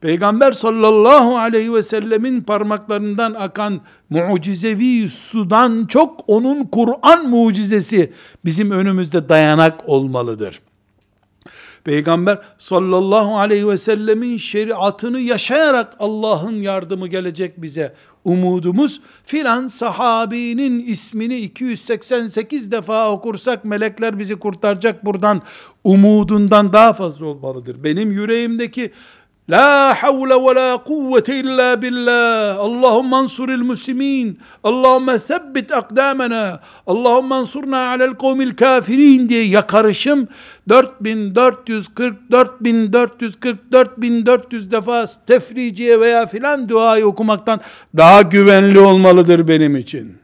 Peygamber 0.00 0.52
sallallahu 0.52 1.38
aleyhi 1.38 1.74
ve 1.74 1.82
sellemin 1.82 2.40
parmaklarından 2.40 3.34
akan 3.34 3.80
mucizevi 4.10 5.08
sudan 5.08 5.86
çok 5.86 6.20
onun 6.26 6.64
Kur'an 6.64 7.28
mucizesi 7.28 8.12
bizim 8.44 8.70
önümüzde 8.70 9.28
dayanak 9.28 9.88
olmalıdır. 9.88 10.60
Peygamber 11.84 12.38
sallallahu 12.58 13.38
aleyhi 13.38 13.68
ve 13.68 13.78
sellemin 13.78 14.36
şeriatını 14.36 15.20
yaşayarak 15.20 15.96
Allah'ın 15.98 16.54
yardımı 16.54 17.08
gelecek 17.08 17.62
bize 17.62 17.94
umudumuz 18.24 19.00
filan 19.24 19.68
sahabinin 19.68 20.86
ismini 20.86 21.36
288 21.38 22.72
defa 22.72 23.10
okursak 23.10 23.64
melekler 23.64 24.18
bizi 24.18 24.36
kurtaracak 24.36 25.04
buradan 25.04 25.42
umudundan 25.84 26.72
daha 26.72 26.92
fazla 26.92 27.26
olmalıdır. 27.26 27.84
Benim 27.84 28.12
yüreğimdeki 28.12 28.90
La 29.50 29.94
havle 30.02 30.34
ve 30.34 30.54
la 30.54 30.76
kuvvete 30.84 31.36
illa 31.36 31.82
billah. 31.82 32.58
Allahümme 32.58 33.16
ansuril 33.16 33.62
muslimin. 33.62 34.38
Allahümme 34.62 35.18
sebbit 35.18 35.72
akdamena. 35.72 36.60
Allahümme 36.86 37.34
ansurna 37.34 37.88
alel 37.88 38.14
kavmil 38.14 38.56
kafirin 38.56 39.28
diye 39.28 39.44
yakarışım 39.44 40.28
4440, 40.68 42.16
4440, 42.30 43.72
4400 43.72 44.70
defa 44.70 45.06
tefriciye 45.26 46.00
veya 46.00 46.26
filan 46.26 46.68
duayı 46.68 47.06
okumaktan 47.06 47.60
daha 47.96 48.22
güvenli 48.22 48.78
olmalıdır 48.78 49.48
benim 49.48 49.76
için. 49.76 50.18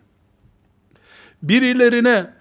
Birilerine 1.43 2.40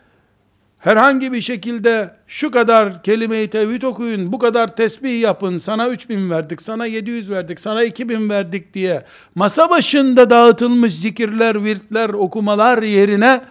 herhangi 0.79 1.33
bir 1.33 1.41
şekilde 1.41 2.15
şu 2.27 2.51
kadar 2.51 3.03
kelime-i 3.03 3.49
tevhid 3.49 3.81
okuyun, 3.81 4.31
bu 4.31 4.39
kadar 4.39 4.75
tesbih 4.75 5.21
yapın, 5.21 5.57
sana 5.57 5.89
3000 5.89 6.29
verdik, 6.29 6.61
sana 6.61 6.85
700 6.85 7.29
verdik, 7.29 7.59
sana 7.59 7.83
2000 7.83 8.29
verdik 8.29 8.73
diye 8.73 9.03
masa 9.35 9.69
başında 9.69 10.29
dağıtılmış 10.29 10.95
zikirler, 10.95 11.63
virtler, 11.63 12.09
okumalar 12.09 12.83
yerine 12.83 13.41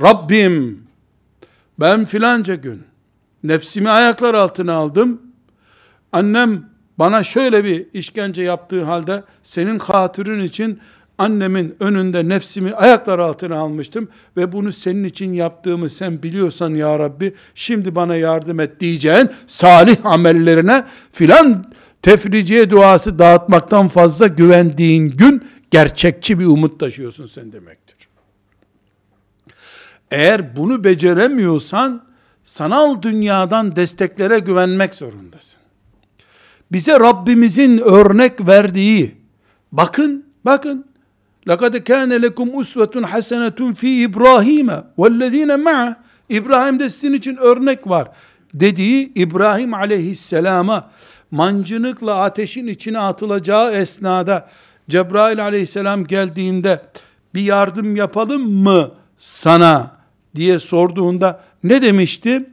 Rabbim 0.00 0.86
ben 1.80 2.04
filanca 2.04 2.54
gün 2.54 2.82
nefsimi 3.44 3.90
ayaklar 3.90 4.34
altına 4.34 4.72
aldım. 4.72 5.22
Annem 6.12 6.64
bana 6.98 7.24
şöyle 7.24 7.64
bir 7.64 7.86
işkence 7.92 8.42
yaptığı 8.42 8.84
halde 8.84 9.22
senin 9.42 9.78
hatırın 9.78 10.42
için 10.42 10.80
annemin 11.18 11.76
önünde 11.80 12.28
nefsimi 12.28 12.74
ayaklar 12.74 13.18
altına 13.18 13.56
almıştım 13.56 14.08
ve 14.36 14.52
bunu 14.52 14.72
senin 14.72 15.04
için 15.04 15.32
yaptığımı 15.32 15.90
sen 15.90 16.22
biliyorsan 16.22 16.70
ya 16.74 16.98
Rabbi 16.98 17.34
şimdi 17.54 17.94
bana 17.94 18.16
yardım 18.16 18.60
et 18.60 18.80
diyeceğin 18.80 19.30
salih 19.46 19.96
amellerine 20.06 20.84
filan 21.12 21.72
tefriciye 22.02 22.70
duası 22.70 23.18
dağıtmaktan 23.18 23.88
fazla 23.88 24.26
güvendiğin 24.26 25.08
gün 25.08 25.44
gerçekçi 25.70 26.38
bir 26.38 26.46
umut 26.46 26.80
taşıyorsun 26.80 27.26
sen 27.26 27.52
demektir. 27.52 28.08
Eğer 30.10 30.56
bunu 30.56 30.84
beceremiyorsan 30.84 32.04
sanal 32.44 33.02
dünyadan 33.02 33.76
desteklere 33.76 34.38
güvenmek 34.38 34.94
zorundasın. 34.94 35.60
Bize 36.72 37.00
Rabbimizin 37.00 37.78
örnek 37.78 38.46
verdiği 38.46 39.14
bakın 39.72 40.26
bakın 40.44 40.93
لَقَدْ 41.47 41.73
كَانَ 41.89 42.11
لَكُمْ 42.25 42.47
اُسْوَةٌ 42.61 42.93
حَسَنَةٌ 43.13 43.59
ف۪ي 43.79 43.91
İbrahim'e 44.07 44.83
وَالَّذ۪ينَ 44.97 45.51
مَعَ 45.63 45.95
İbrahim'de 46.29 46.89
sizin 46.89 47.13
için 47.13 47.37
örnek 47.37 47.89
var 47.89 48.11
dediği 48.53 49.11
İbrahim 49.15 49.73
aleyhisselama 49.73 50.91
mancınıkla 51.31 52.21
ateşin 52.21 52.67
içine 52.67 52.99
atılacağı 52.99 53.71
esnada 53.73 54.49
Cebrail 54.89 55.43
aleyhisselam 55.43 56.05
geldiğinde 56.05 56.81
bir 57.33 57.41
yardım 57.41 57.95
yapalım 57.95 58.51
mı 58.51 58.91
sana 59.17 59.91
diye 60.35 60.59
sorduğunda 60.59 61.43
ne 61.63 61.81
demişti? 61.81 62.49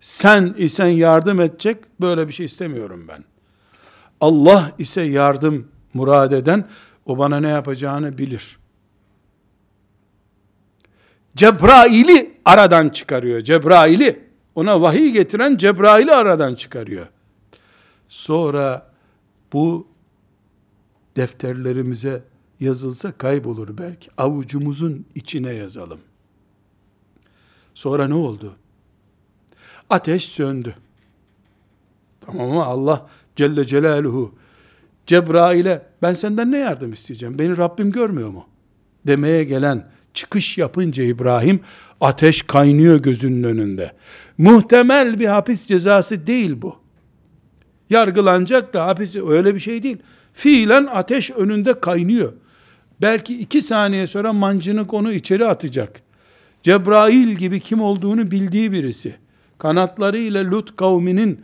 Sen 0.00 0.54
isen 0.58 0.86
yardım 0.86 1.40
edecek 1.40 1.76
böyle 2.00 2.28
bir 2.28 2.32
şey 2.32 2.46
istemiyorum 2.46 3.06
ben. 3.08 3.24
Allah 4.20 4.72
ise 4.78 5.02
yardım 5.02 5.68
murad 5.94 6.32
eden 6.32 6.64
o 7.05 7.17
bana 7.17 7.39
ne 7.39 7.49
yapacağını 7.49 8.17
bilir. 8.17 8.59
Cebrail'i 11.35 12.37
aradan 12.45 12.89
çıkarıyor. 12.89 13.41
Cebrail'i 13.41 14.23
ona 14.55 14.81
vahiy 14.81 15.11
getiren 15.11 15.57
Cebrail'i 15.57 16.11
aradan 16.11 16.55
çıkarıyor. 16.55 17.07
Sonra 18.07 18.91
bu 19.53 19.87
defterlerimize 21.15 22.23
yazılsa 22.59 23.11
kaybolur 23.11 23.77
belki. 23.77 24.09
Avucumuzun 24.17 25.05
içine 25.15 25.53
yazalım. 25.53 25.99
Sonra 27.73 28.07
ne 28.07 28.13
oldu? 28.13 28.55
Ateş 29.89 30.25
söndü. 30.25 30.75
Tamam 32.21 32.49
mı? 32.49 32.65
Allah 32.65 33.07
Celle 33.35 33.65
Celaluhu 33.65 34.35
Cebrail'e 35.07 35.81
ben 36.01 36.13
senden 36.13 36.51
ne 36.51 36.57
yardım 36.57 36.93
isteyeceğim? 36.93 37.39
Beni 37.39 37.57
Rabbim 37.57 37.91
görmüyor 37.91 38.29
mu? 38.29 38.45
Demeye 39.07 39.43
gelen 39.43 39.87
çıkış 40.13 40.57
yapınca 40.57 41.03
İbrahim 41.03 41.59
ateş 42.01 42.41
kaynıyor 42.41 42.99
gözünün 42.99 43.43
önünde. 43.43 43.91
Muhtemel 44.37 45.19
bir 45.19 45.25
hapis 45.25 45.65
cezası 45.65 46.27
değil 46.27 46.61
bu. 46.61 46.75
Yargılanacak 47.89 48.73
da 48.73 48.87
hapis 48.87 49.15
öyle 49.15 49.55
bir 49.55 49.59
şey 49.59 49.83
değil. 49.83 49.97
Fiilen 50.33 50.85
ateş 50.85 51.31
önünde 51.31 51.79
kaynıyor. 51.79 52.33
Belki 53.01 53.39
iki 53.39 53.61
saniye 53.61 54.07
sonra 54.07 54.33
mancınık 54.33 54.93
onu 54.93 55.13
içeri 55.13 55.45
atacak. 55.45 56.01
Cebrail 56.63 57.29
gibi 57.29 57.59
kim 57.59 57.81
olduğunu 57.81 58.31
bildiği 58.31 58.71
birisi. 58.71 59.15
Kanatlarıyla 59.57 60.51
Lut 60.51 60.75
kavminin 60.75 61.41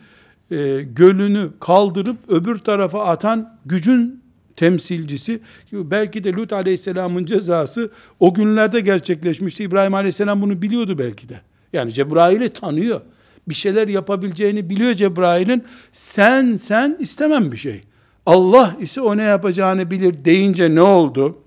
e, 0.52 0.82
gölünü 0.82 1.50
kaldırıp 1.60 2.18
öbür 2.28 2.58
tarafa 2.58 3.06
atan 3.06 3.58
gücün 3.66 4.22
temsilcisi. 4.56 5.40
Belki 5.72 6.24
de 6.24 6.34
Lut 6.34 6.54
aleyhisselamın 6.54 7.26
cezası 7.26 7.92
o 8.20 8.34
günlerde 8.34 8.80
gerçekleşmişti. 8.80 9.64
İbrahim 9.64 9.94
aleyhisselam 9.94 10.42
bunu 10.42 10.62
biliyordu 10.62 10.98
belki 10.98 11.30
de. 11.30 11.42
Yani 11.74 11.94
Cebrail'i 11.94 12.50
tanıyor. 12.50 13.02
Bir 13.48 13.54
şeyler 13.54 13.88
yapabileceğini 13.88 14.70
biliyor 14.70 14.94
Cebrail'in. 14.94 15.64
Sen, 15.94 16.56
sen 16.56 16.98
istemem 17.00 17.52
bir 17.52 17.58
şey. 17.58 17.82
Allah 18.26 18.76
ise 18.80 19.02
o 19.02 19.18
ne 19.18 19.24
yapacağını 19.24 19.92
bilir 19.92 20.26
deyince 20.26 20.76
ne 20.76 20.82
oldu? 20.82 21.38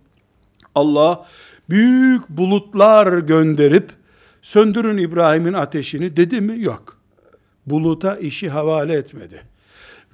Allah 0.74 1.26
büyük 1.70 2.28
bulutlar 2.28 3.18
gönderip 3.18 3.90
söndürün 4.42 4.98
İbrahim'in 4.98 5.52
ateşini 5.52 6.16
dedi 6.16 6.40
mi? 6.40 6.62
Yok 6.62 6.91
buluta 7.66 8.16
işi 8.16 8.48
havale 8.48 8.94
etmedi. 8.94 9.42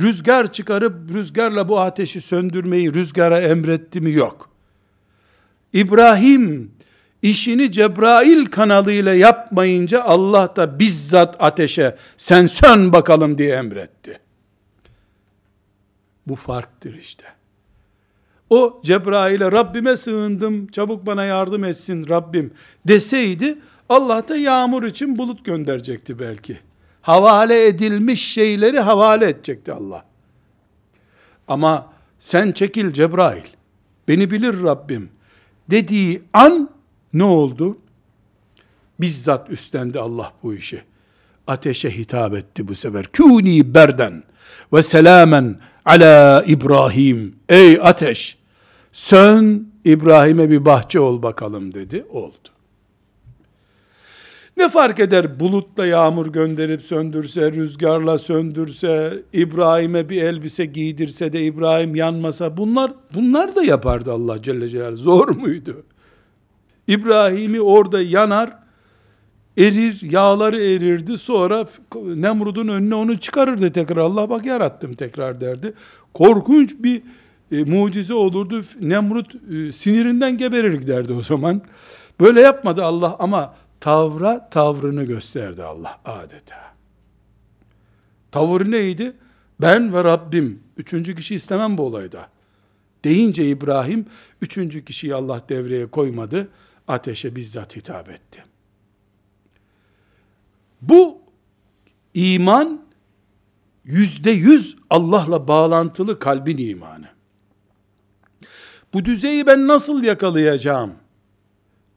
Rüzgar 0.01 0.53
çıkarıp 0.53 0.95
rüzgarla 1.15 1.69
bu 1.69 1.81
ateşi 1.81 2.21
söndürmeyi 2.21 2.95
rüzgara 2.95 3.41
emretti 3.41 4.01
mi? 4.01 4.13
Yok. 4.13 4.51
İbrahim 5.73 6.71
işini 7.23 7.73
Cebrail 7.73 8.47
kanalıyla 8.47 9.15
yapmayınca 9.15 10.03
Allah 10.03 10.57
da 10.57 10.79
bizzat 10.79 11.37
ateşe 11.39 11.97
sen 12.17 12.47
sön 12.47 12.93
bakalım 12.93 13.39
diye 13.39 13.55
emretti. 13.55 14.21
Bu 16.27 16.35
farktır 16.35 16.95
işte. 16.95 17.25
O 18.51 18.81
Cebrail'e 18.85 19.53
Rabbime 19.53 19.97
sığındım 19.97 20.67
çabuk 20.67 21.07
bana 21.07 21.25
yardım 21.25 21.65
etsin 21.65 22.09
Rabbim 22.09 22.51
deseydi 22.89 23.59
Allah 23.89 24.29
da 24.29 24.37
yağmur 24.37 24.83
için 24.83 25.19
bulut 25.19 25.45
gönderecekti 25.45 26.19
belki 26.19 26.59
havale 27.09 27.67
edilmiş 27.67 28.33
şeyleri 28.33 28.81
havale 28.81 29.29
edecekti 29.29 29.73
Allah. 29.73 30.05
Ama 31.49 31.93
sen 32.19 32.53
çekil 32.53 32.93
Cebrail, 32.93 33.45
beni 34.09 34.31
bilir 34.31 34.63
Rabbim 34.63 35.11
dediği 35.71 36.23
an 36.33 36.71
ne 37.13 37.25
oldu? 37.25 37.79
Bizzat 39.01 39.51
üstlendi 39.51 39.99
Allah 39.99 40.33
bu 40.43 40.55
işi. 40.55 40.83
Ateşe 41.47 41.91
hitap 41.91 42.35
etti 42.35 42.69
bu 42.69 42.75
sefer. 42.75 43.05
Kûni 43.05 43.75
berden 43.75 44.23
ve 44.73 44.83
selamen 44.83 45.61
ala 45.85 46.45
İbrahim. 46.47 47.37
Ey 47.49 47.79
ateş, 47.83 48.39
sön 48.93 49.73
İbrahim'e 49.85 50.51
bir 50.51 50.65
bahçe 50.65 51.01
ol 51.01 51.23
bakalım 51.23 51.75
dedi. 51.75 52.07
Oldu. 52.11 52.49
Ne 54.59 54.69
fark 54.69 55.01
eder 55.01 55.41
bulutla 55.41 55.87
yağmur 55.87 56.27
gönderip 56.27 56.83
söndürse, 56.83 57.53
rüzgarla 57.53 58.19
söndürse, 58.19 59.23
İbrahim'e 59.33 60.09
bir 60.09 60.23
elbise 60.23 60.65
giydirse 60.67 61.33
de 61.33 61.45
İbrahim 61.45 61.95
yanmasa, 61.95 62.57
bunlar 62.57 62.93
bunlar 63.15 63.57
da 63.57 63.65
yapardı 63.65 64.13
Allah 64.13 64.43
Celle 64.43 64.69
Celaluhu. 64.69 64.97
Zor 64.97 65.29
muydu? 65.29 65.85
İbrahim'i 66.87 67.61
orada 67.61 68.03
yanar, 68.03 68.59
erir, 69.59 70.01
yağları 70.03 70.61
erirdi. 70.65 71.19
Sonra 71.19 71.67
Nemrud'un 71.95 72.69
önüne 72.69 72.95
onu 72.95 73.19
çıkarırdı 73.19 73.73
tekrar. 73.73 73.97
Allah 73.97 74.31
bak 74.31 74.47
yarattım 74.47 74.95
tekrar 74.95 75.41
derdi. 75.41 75.73
Korkunç 76.15 76.75
bir 76.79 77.03
e, 77.53 77.65
mucize 77.65 78.15
olurdu. 78.15 78.63
Nemrut 78.81 79.35
e, 79.35 79.73
sinirinden 79.73 80.39
geberir 80.39 80.73
giderdi 80.81 81.13
o 81.13 81.23
zaman. 81.23 81.63
Böyle 82.21 82.41
yapmadı 82.41 82.85
Allah 82.85 83.17
ama 83.19 83.55
tavra 83.81 84.51
tavrını 84.51 85.05
gösterdi 85.05 85.63
Allah 85.63 86.01
adeta. 86.05 86.75
Tavır 88.31 88.71
neydi? 88.71 89.13
Ben 89.61 89.93
ve 89.93 90.05
Rabbim. 90.05 90.63
Üçüncü 90.77 91.15
kişi 91.15 91.35
istemem 91.35 91.79
bu 91.79 91.83
olayda. 91.83 92.29
Deyince 93.05 93.49
İbrahim, 93.49 94.07
üçüncü 94.43 94.85
kişiyi 94.85 95.15
Allah 95.15 95.43
devreye 95.49 95.87
koymadı. 95.87 96.49
Ateşe 96.89 97.37
bizzat 97.37 97.77
hitap 97.77 98.09
etti. 98.09 98.45
Bu 100.83 101.21
iman 102.15 102.83
yüzde 103.85 104.31
yüz 104.31 104.77
Allah'la 104.91 105.49
bağlantılı 105.49 106.19
kalbin 106.19 106.59
imanı. 106.59 107.09
Bu 108.93 109.05
düzeyi 109.05 109.47
ben 109.47 109.69
nasıl 109.69 110.03
yakalayacağım? 110.03 110.95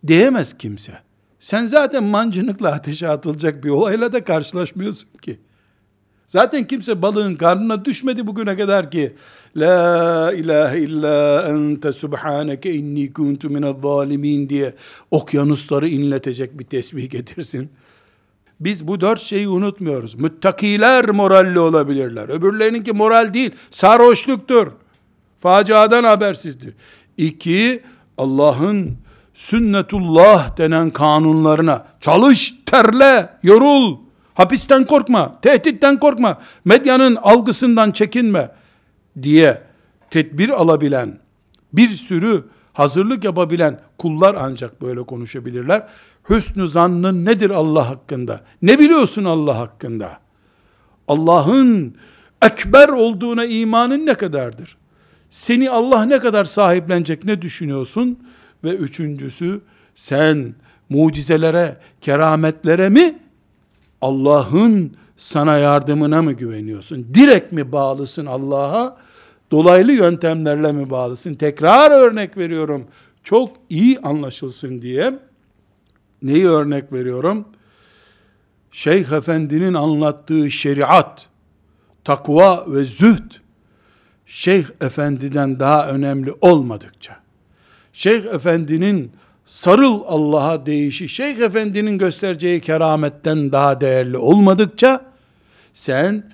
Diyemez 0.08 0.58
kimse. 0.58 1.11
Sen 1.42 1.68
zaten 1.68 2.04
mancınıkla 2.04 2.72
ateşe 2.72 3.08
atılacak 3.08 3.64
bir 3.64 3.70
olayla 3.70 4.14
da 4.14 4.24
karşılaşmıyorsun 4.24 5.10
ki. 5.22 5.40
Zaten 6.28 6.68
kimse 6.68 7.02
balığın 7.02 7.36
karnına 7.36 7.86
düşmedi 7.86 8.28
bugüne 8.28 8.58
kadar 8.58 8.92
ki 8.92 9.14
La 9.56 10.34
ilahe 10.34 10.80
illa 10.80 11.48
ente 11.50 11.94
subhaneke 11.94 12.74
inni 12.74 13.14
kuntu 13.14 13.50
minel 13.50 13.76
zalimin 13.84 14.50
diye 14.50 14.74
okyanusları 15.12 15.90
inletecek 15.90 16.60
bir 16.60 16.66
tesbih 16.66 17.10
getirsin. 17.10 17.70
Biz 18.60 18.88
bu 18.88 19.02
dört 19.02 19.22
şeyi 19.22 19.48
unutmuyoruz. 19.48 20.16
Müttakiler 20.16 21.10
moralli 21.10 21.60
olabilirler. 21.60 22.30
Öbürlerininki 22.30 22.92
moral 22.92 23.34
değil, 23.34 23.52
sarhoşluktur. 23.70 24.68
Faciadan 25.40 26.04
habersizdir. 26.04 26.74
İki, 27.18 27.84
Allah'ın 28.18 28.98
sünnetullah 29.34 30.58
denen 30.58 30.89
kanunlarına 30.89 31.86
çalış, 32.00 32.54
terle, 32.65 33.30
yorul, 33.44 33.98
hapisten 34.34 34.86
korkma, 34.86 35.39
tehditten 35.41 36.00
korkma, 36.00 36.38
medyanın 36.65 37.15
algısından 37.15 37.91
çekinme 37.91 38.52
diye 39.22 39.62
tedbir 40.10 40.50
alabilen, 40.50 41.20
bir 41.74 41.88
sürü 41.88 42.44
hazırlık 42.74 43.24
yapabilen 43.24 43.80
kullar 43.98 44.36
ancak 44.39 44.82
böyle 44.82 45.04
konuşabilirler. 45.04 45.88
Hüsnü 46.30 46.67
zannın 46.67 47.26
nedir 47.26 47.50
Allah 47.50 47.89
hakkında? 47.89 48.41
Ne 48.62 48.80
biliyorsun 48.80 49.24
Allah 49.24 49.60
hakkında? 49.60 50.20
Allah'ın 51.08 51.96
ekber 52.41 52.89
olduğuna 52.89 53.46
imanın 53.46 54.06
ne 54.06 54.13
kadardır? 54.13 54.78
Seni 55.30 55.70
Allah 55.70 56.06
ne 56.06 56.20
kadar 56.20 56.46
sahiplenecek 56.46 57.24
ne 57.24 57.41
düşünüyorsun? 57.41 58.20
Ve 58.63 58.76
üçüncüsü 58.76 59.62
sen 59.95 60.56
mucizelere, 60.89 61.78
kerametlere 62.02 62.89
mi 62.89 63.19
Allah'ın 64.02 64.95
sana 65.17 65.58
yardımına 65.58 66.21
mı 66.21 66.34
güveniyorsun? 66.34 67.08
Direkt 67.13 67.52
mi 67.52 67.71
bağlısın 67.71 68.26
Allah'a? 68.26 68.97
Dolaylı 69.52 69.91
yöntemlerle 69.91 70.71
mi 70.71 70.89
bağlısın? 70.89 71.36
Tekrar 71.36 71.91
örnek 71.91 72.38
veriyorum. 72.38 72.88
Çok 73.24 73.58
iyi 73.69 74.00
anlaşılsın 74.00 74.82
diye. 74.82 75.19
Neyi 76.21 76.47
örnek 76.47 76.93
veriyorum? 76.93 77.45
Şeyh 78.71 79.12
Efendi'nin 79.12 79.74
anlattığı 79.74 80.52
şeriat, 80.52 81.26
takva 82.04 82.65
ve 82.67 82.84
zühd, 82.84 83.32
Şeyh 84.26 84.65
Efendi'den 84.82 85.60
daha 85.60 85.89
önemli 85.89 86.34
olmadıkça, 86.41 87.21
Şeyh 87.94 88.26
Efendi'nin 88.26 89.12
sarıl 89.46 90.02
Allah'a 90.08 90.66
deyişi, 90.66 91.10
Şeyh 91.10 91.38
Efendi'nin 91.38 91.98
göstereceği 91.98 92.62
kerametten 92.62 93.52
daha 93.52 93.82
değerli 93.82 94.18
olmadıkça, 94.18 95.06
sen 95.74 96.32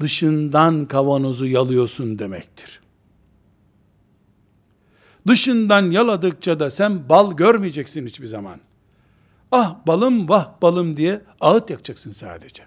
dışından 0.00 0.86
kavanozu 0.86 1.46
yalıyorsun 1.46 2.18
demektir. 2.18 2.80
Dışından 5.26 5.90
yaladıkça 5.90 6.60
da 6.60 6.70
sen 6.70 7.08
bal 7.08 7.32
görmeyeceksin 7.32 8.06
hiçbir 8.06 8.26
zaman. 8.26 8.60
Ah 9.52 9.76
balım 9.86 10.28
vah 10.28 10.48
balım 10.62 10.96
diye 10.96 11.20
ağıt 11.40 11.70
yakacaksın 11.70 12.12
sadece. 12.12 12.62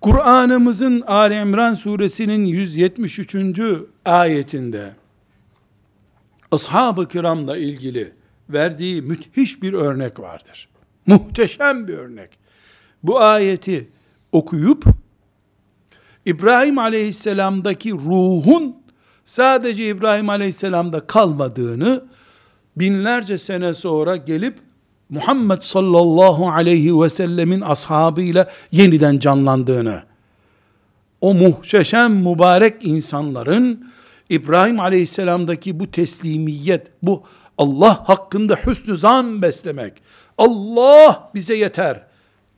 Kur'an'ımızın 0.00 1.00
Ali 1.00 1.34
İmran 1.34 1.74
suresinin 1.74 2.44
173. 2.44 3.36
ayetinde 4.04 4.94
ashab-ı 6.52 7.08
kiramla 7.08 7.56
ilgili 7.56 8.12
verdiği 8.48 9.02
müthiş 9.02 9.62
bir 9.62 9.72
örnek 9.72 10.20
vardır. 10.20 10.68
Muhteşem 11.06 11.88
bir 11.88 11.94
örnek. 11.94 12.30
Bu 13.02 13.20
ayeti 13.20 13.88
okuyup 14.32 14.84
İbrahim 16.26 16.78
aleyhisselamdaki 16.78 17.92
ruhun 17.92 18.76
sadece 19.24 19.88
İbrahim 19.88 20.28
aleyhisselamda 20.28 21.06
kalmadığını 21.06 22.04
binlerce 22.76 23.38
sene 23.38 23.74
sonra 23.74 24.16
gelip 24.16 24.58
Muhammed 25.10 25.62
sallallahu 25.62 26.50
aleyhi 26.50 27.00
ve 27.00 27.08
sellemin 27.08 27.60
ashabıyla 27.60 28.50
yeniden 28.72 29.18
canlandığını, 29.18 30.02
o 31.20 31.34
muhteşem 31.34 32.14
mübarek 32.14 32.84
insanların 32.84 33.90
İbrahim 34.29 34.79
aleyhisselamdaki 34.79 35.79
bu 35.79 35.91
teslimiyet, 35.91 36.87
bu 37.03 37.23
Allah 37.57 38.09
hakkında 38.09 38.55
hüsnü 38.55 38.97
zan 38.97 39.41
beslemek, 39.41 39.93
Allah 40.37 41.31
bize 41.35 41.55
yeter 41.55 42.03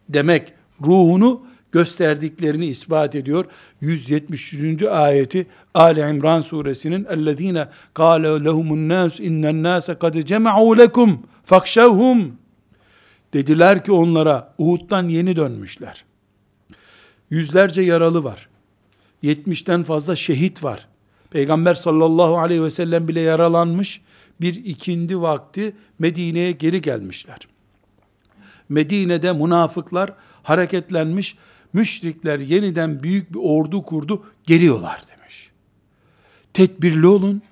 demek 0.10 0.54
ruhunu 0.82 1.42
gösterdiklerini 1.72 2.66
ispat 2.66 3.16
ediyor. 3.16 3.46
173. 3.82 4.84
ayeti 4.84 5.48
Ali 5.74 6.00
İmran 6.00 6.42
suresinin 6.42 7.04
اَلَّذ۪ينَ 7.04 7.68
قَالَ 7.96 8.44
لَهُمُ 8.48 8.68
النَّاسُ 8.68 9.22
اِنَّ 9.22 9.44
النَّاسَ 9.46 9.92
قَدْ 9.92 10.26
جَمَعُوا 10.26 10.86
لَكُمْ 10.86 11.18
فَخْشَوْهُمْ 11.48 12.30
Dediler 13.34 13.84
ki 13.84 13.92
onlara 13.92 14.54
Uhud'dan 14.58 15.10
yeni 15.10 15.36
dönmüşler. 15.36 16.06
Yüzlerce 17.30 17.82
yaralı 17.82 18.24
var. 18.24 18.50
70'ten 19.24 19.84
fazla 19.84 20.16
şehit 20.16 20.64
var. 20.64 20.88
Peygamber 21.31 21.75
sallallahu 21.75 22.39
aleyhi 22.39 22.63
ve 22.63 22.71
sellem 22.71 23.09
bile 23.09 23.21
yaralanmış. 23.21 24.01
Bir 24.41 24.65
ikindi 24.65 25.21
vakti 25.21 25.77
Medine'ye 25.99 26.53
geri 26.53 26.83
gelmişler. 26.83 27.39
Medine'de 28.69 29.33
münafıklar 29.33 30.15
hareketlenmiş, 30.43 31.37
müşrikler 31.73 32.39
yeniden 32.39 33.03
büyük 33.03 33.35
bir 33.35 33.39
ordu 33.43 33.83
kurdu, 33.83 34.23
geliyorlar 34.47 35.03
demiş. 35.09 35.51
Tedbirli 36.55 37.07
olun. 37.07 37.43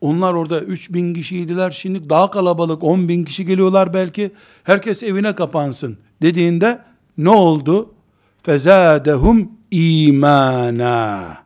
Onlar 0.00 0.34
orada 0.34 0.60
3 0.60 0.94
bin 0.94 1.14
kişiydiler, 1.14 1.70
şimdi 1.70 2.10
daha 2.10 2.30
kalabalık 2.30 2.84
10 2.84 3.08
bin 3.08 3.24
kişi 3.24 3.46
geliyorlar 3.46 3.94
belki. 3.94 4.30
Herkes 4.64 5.02
evine 5.02 5.34
kapansın 5.34 5.98
dediğinde 6.22 6.82
ne 7.18 7.30
oldu? 7.30 7.94
Fezadehum 8.42 9.52
imana. 9.70 11.36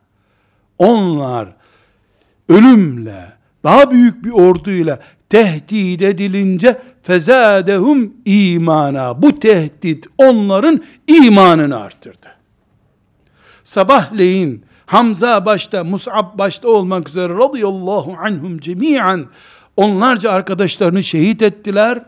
Onlar 0.77 1.55
ölümle, 2.49 3.33
daha 3.63 3.91
büyük 3.91 4.25
bir 4.25 4.31
orduyla 4.31 4.99
tehdit 5.29 6.01
edilince 6.01 6.81
fezadehum 7.01 8.13
imana. 8.25 9.21
Bu 9.21 9.39
tehdit 9.39 10.05
onların 10.17 10.83
imanını 11.07 11.79
arttırdı. 11.79 12.27
Sabahleyin 13.63 14.65
Hamza 14.85 15.45
başta, 15.45 15.83
Mus'ab 15.83 16.37
başta 16.37 16.67
olmak 16.67 17.09
üzere 17.09 17.33
radıyallahu 17.33 18.15
anhum 18.19 18.59
cemiyen 18.59 19.25
onlarca 19.77 20.31
arkadaşlarını 20.31 21.03
şehit 21.03 21.41
ettiler. 21.41 22.05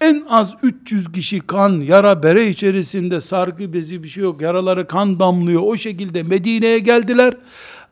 En 0.00 0.22
az 0.28 0.54
300 0.62 1.12
kişi 1.12 1.40
kan, 1.40 1.80
yara, 1.80 2.22
bere 2.22 2.48
içerisinde 2.48 3.20
sargı 3.20 3.72
bezi 3.72 4.02
bir 4.02 4.08
şey 4.08 4.22
yok. 4.22 4.42
Yaraları 4.42 4.86
kan 4.86 5.20
damlıyor. 5.20 5.62
O 5.64 5.76
şekilde 5.76 6.22
Medine'ye 6.22 6.78
geldiler 6.78 7.34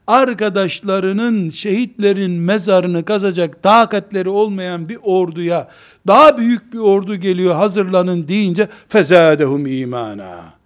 arkadaşlarının 0.08 1.50
şehitlerin 1.50 2.30
mezarını 2.30 3.04
kazacak 3.04 3.62
takatleri 3.62 4.28
olmayan 4.28 4.88
bir 4.88 4.98
orduya 5.02 5.68
daha 6.06 6.38
büyük 6.38 6.72
bir 6.72 6.78
ordu 6.78 7.16
geliyor 7.16 7.54
hazırlanın 7.54 8.28
deyince 8.28 8.68
fezadehum 8.88 9.66
imana. 9.66 10.58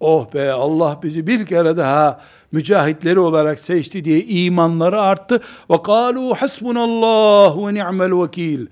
Oh 0.00 0.34
be 0.34 0.52
Allah 0.52 1.00
bizi 1.02 1.26
bir 1.26 1.46
kere 1.46 1.76
daha 1.76 2.20
mücahitleri 2.52 3.18
olarak 3.20 3.60
seçti 3.60 4.04
diye 4.04 4.24
imanları 4.24 5.00
arttı. 5.00 5.40
Ve 5.70 5.82
kalu 5.82 6.34
hasbunallah 6.34 7.56
ve 7.56 7.74
ni'mel 7.74 8.22
vekil. 8.22 8.66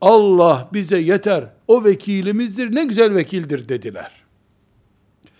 Allah 0.00 0.68
bize 0.72 0.98
yeter. 0.98 1.44
O 1.68 1.84
vekilimizdir. 1.84 2.74
Ne 2.74 2.84
güzel 2.84 3.14
vekildir 3.14 3.68
dediler. 3.68 4.23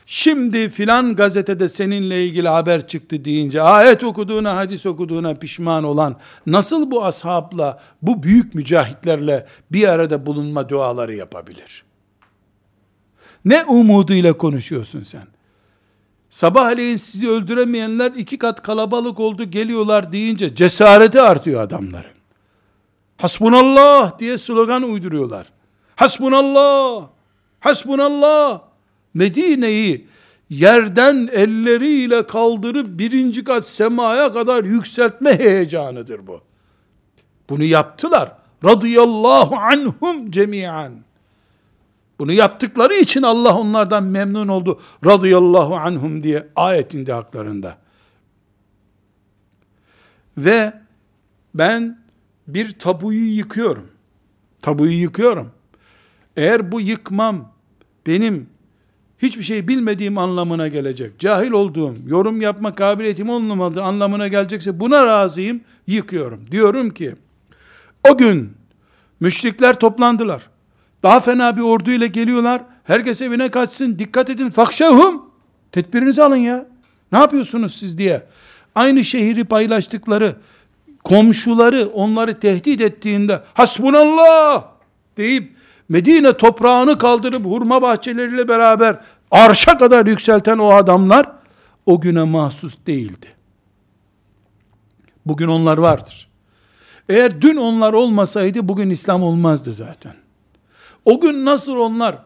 Şimdi 0.06 0.68
filan 0.68 1.16
gazetede 1.16 1.68
seninle 1.68 2.24
ilgili 2.24 2.48
haber 2.48 2.86
çıktı 2.86 3.24
deyince 3.24 3.62
ayet 3.62 4.04
okuduğuna, 4.04 4.56
hadis 4.56 4.86
okuduğuna 4.86 5.34
pişman 5.34 5.84
olan 5.84 6.16
nasıl 6.46 6.90
bu 6.90 7.04
ashabla, 7.04 7.80
bu 8.02 8.22
büyük 8.22 8.54
mücahitlerle 8.54 9.46
bir 9.72 9.88
arada 9.88 10.26
bulunma 10.26 10.68
duaları 10.68 11.14
yapabilir? 11.14 11.84
Ne 13.44 13.64
umuduyla 13.64 14.32
konuşuyorsun 14.32 15.02
sen? 15.02 15.26
Sabahleyin 16.30 16.96
sizi 16.96 17.30
öldüremeyenler 17.30 18.12
iki 18.16 18.38
kat 18.38 18.62
kalabalık 18.62 19.20
oldu 19.20 19.44
geliyorlar 19.44 20.12
deyince 20.12 20.54
cesareti 20.54 21.20
artıyor 21.20 21.62
adamların. 21.62 22.14
Hasbunallah 23.16 24.18
diye 24.18 24.38
slogan 24.38 24.82
uyduruyorlar. 24.82 25.46
Hasbunallah, 25.96 27.06
hasbunallah. 27.60 28.73
Medine'yi 29.14 30.06
yerden 30.50 31.28
elleriyle 31.32 32.26
kaldırıp 32.26 32.98
birinci 32.98 33.44
kat 33.44 33.66
semaya 33.66 34.32
kadar 34.32 34.64
yükseltme 34.64 35.38
heyecanıdır 35.38 36.26
bu. 36.26 36.40
Bunu 37.50 37.64
yaptılar. 37.64 38.32
Radıyallahu 38.64 39.56
anhum 39.56 40.30
cemiyen. 40.30 40.92
Bunu 42.18 42.32
yaptıkları 42.32 42.94
için 42.94 43.22
Allah 43.22 43.58
onlardan 43.58 44.04
memnun 44.04 44.48
oldu. 44.48 44.80
Radıyallahu 45.04 45.76
anhum 45.76 46.22
diye 46.22 46.48
ayetinde 46.56 47.12
haklarında. 47.12 47.78
Ve 50.38 50.72
ben 51.54 51.98
bir 52.48 52.78
tabuyu 52.78 53.36
yıkıyorum. 53.36 53.90
Tabuyu 54.62 55.00
yıkıyorum. 55.00 55.52
Eğer 56.36 56.72
bu 56.72 56.80
yıkmam 56.80 57.52
benim 58.06 58.53
hiçbir 59.24 59.42
şey 59.42 59.68
bilmediğim 59.68 60.18
anlamına 60.18 60.68
gelecek. 60.68 61.18
Cahil 61.18 61.50
olduğum, 61.50 61.94
yorum 62.06 62.40
yapma 62.40 62.74
kabiliyetim 62.74 63.30
olmadığı 63.30 63.82
anlamına 63.82 64.28
gelecekse 64.28 64.80
buna 64.80 65.06
razıyım, 65.06 65.60
yıkıyorum. 65.86 66.40
Diyorum 66.50 66.90
ki, 66.90 67.14
o 68.10 68.16
gün 68.16 68.52
müşrikler 69.20 69.78
toplandılar. 69.78 70.42
Daha 71.02 71.20
fena 71.20 71.56
bir 71.56 71.62
orduyla 71.62 72.06
geliyorlar. 72.06 72.62
Herkes 72.84 73.22
evine 73.22 73.50
kaçsın. 73.50 73.98
Dikkat 73.98 74.30
edin. 74.30 74.50
Fakşahum. 74.50 75.22
Tedbirinizi 75.72 76.22
alın 76.22 76.36
ya. 76.36 76.66
Ne 77.12 77.18
yapıyorsunuz 77.18 77.74
siz 77.74 77.98
diye. 77.98 78.22
Aynı 78.74 79.04
şehri 79.04 79.44
paylaştıkları 79.44 80.36
komşuları 81.04 81.86
onları 81.94 82.40
tehdit 82.40 82.80
ettiğinde 82.80 83.40
hasbunallah 83.54 84.64
deyip 85.16 85.54
Medine 85.88 86.36
toprağını 86.36 86.98
kaldırıp 86.98 87.44
hurma 87.44 87.82
bahçeleriyle 87.82 88.48
beraber 88.48 88.96
arşa 89.34 89.78
kadar 89.78 90.06
yükselten 90.06 90.58
o 90.58 90.68
adamlar 90.68 91.32
o 91.86 92.00
güne 92.00 92.22
mahsus 92.22 92.74
değildi. 92.86 93.26
Bugün 95.26 95.48
onlar 95.48 95.78
vardır. 95.78 96.28
Eğer 97.08 97.40
dün 97.40 97.56
onlar 97.56 97.92
olmasaydı 97.92 98.68
bugün 98.68 98.90
İslam 98.90 99.22
olmazdı 99.22 99.72
zaten. 99.74 100.14
O 101.04 101.20
gün 101.20 101.44
nasıl 101.44 101.76
onlar 101.76 102.18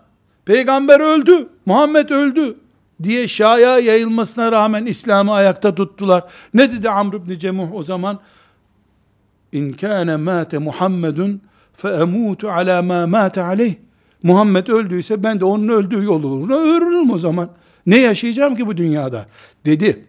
peygamber 0.45 1.01
öldü, 1.01 1.49
Muhammed 1.67 2.11
öldü 2.11 2.57
diye 3.03 3.29
şaya 3.29 3.79
yayılmasına 3.79 4.53
rağmen 4.53 4.87
İslam'ı 4.87 5.33
ayakta 5.33 5.75
tuttular. 5.75 6.25
Ne 6.55 6.73
dedi 6.73 6.91
Amr 6.91 7.15
ibn 7.15 7.39
Cemuh 7.39 7.75
o 7.75 7.83
zaman? 7.83 8.19
İn 9.53 9.73
kâne 9.73 10.17
mâte 10.17 10.59
Muhammedun 10.59 11.43
fe 11.77 11.89
emûtu 11.89 12.51
alâ 12.51 12.83
mâ 12.83 13.07
mâte 13.07 13.43
aleyh. 13.43 13.75
Muhammed 14.23 14.67
öldüyse 14.67 15.23
ben 15.23 15.41
de 15.41 15.45
onun 15.45 15.69
öldüğü 15.69 16.05
yoluna 16.05 16.57
ölürüm 16.57 17.11
o 17.11 17.19
zaman. 17.19 17.51
Ne 17.87 17.99
yaşayacağım 17.99 18.57
ki 18.57 18.67
bu 18.67 18.77
dünyada? 18.77 19.27
Dedi. 19.67 20.07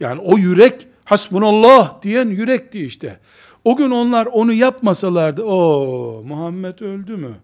Yani 0.00 0.20
o 0.20 0.38
yürek 0.38 0.86
hasbunallah 1.04 2.02
diyen 2.02 2.28
yürekti 2.28 2.86
işte. 2.86 3.20
O 3.64 3.76
gün 3.76 3.90
onlar 3.90 4.26
onu 4.26 4.52
yapmasalardı, 4.52 5.42
o 5.42 6.22
Muhammed 6.26 6.80
öldü 6.80 7.16
mü? 7.16 7.34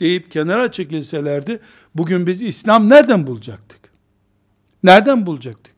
deyip 0.00 0.30
kenara 0.30 0.72
çekilselerdi, 0.72 1.60
bugün 1.94 2.26
biz 2.26 2.42
İslam 2.42 2.88
nereden 2.88 3.26
bulacaktık? 3.26 3.80
Nereden 4.82 5.26
bulacaktık? 5.26 5.74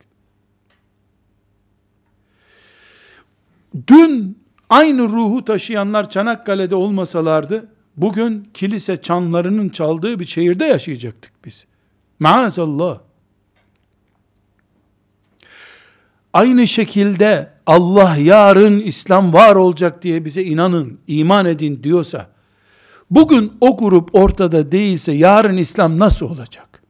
Dün 3.88 4.38
aynı 4.70 5.02
ruhu 5.02 5.44
taşıyanlar 5.44 6.10
Çanakkale'de 6.10 6.74
olmasalardı, 6.74 7.71
bugün 7.96 8.48
kilise 8.54 9.02
çanlarının 9.02 9.68
çaldığı 9.68 10.20
bir 10.20 10.26
şehirde 10.26 10.64
yaşayacaktık 10.64 11.32
biz. 11.44 11.64
Maazallah. 12.18 12.98
Aynı 16.32 16.66
şekilde 16.66 17.50
Allah 17.66 18.16
yarın 18.16 18.80
İslam 18.80 19.32
var 19.32 19.56
olacak 19.56 20.02
diye 20.02 20.24
bize 20.24 20.42
inanın, 20.42 20.98
iman 21.06 21.46
edin 21.46 21.82
diyorsa, 21.82 22.26
bugün 23.10 23.52
o 23.60 23.76
grup 23.76 24.14
ortada 24.14 24.72
değilse 24.72 25.12
yarın 25.12 25.56
İslam 25.56 25.98
nasıl 25.98 26.26
olacak? 26.26 26.82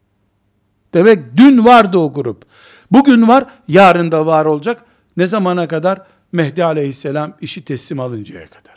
Demek 0.95 1.37
dün 1.37 1.65
vardı 1.65 1.99
o 1.99 2.13
grup. 2.13 2.45
Bugün 2.91 3.29
var, 3.29 3.47
yarın 3.69 4.13
da 4.13 4.27
var 4.27 4.45
olacak. 4.45 4.85
Ne 5.17 5.27
zamana 5.27 5.69
kadar? 5.69 6.03
Mehdi 6.33 6.65
aleyhisselam 6.65 7.37
işi 7.41 7.65
teslim 7.65 8.01
alıncaya 8.01 8.47
kadar. 8.47 8.72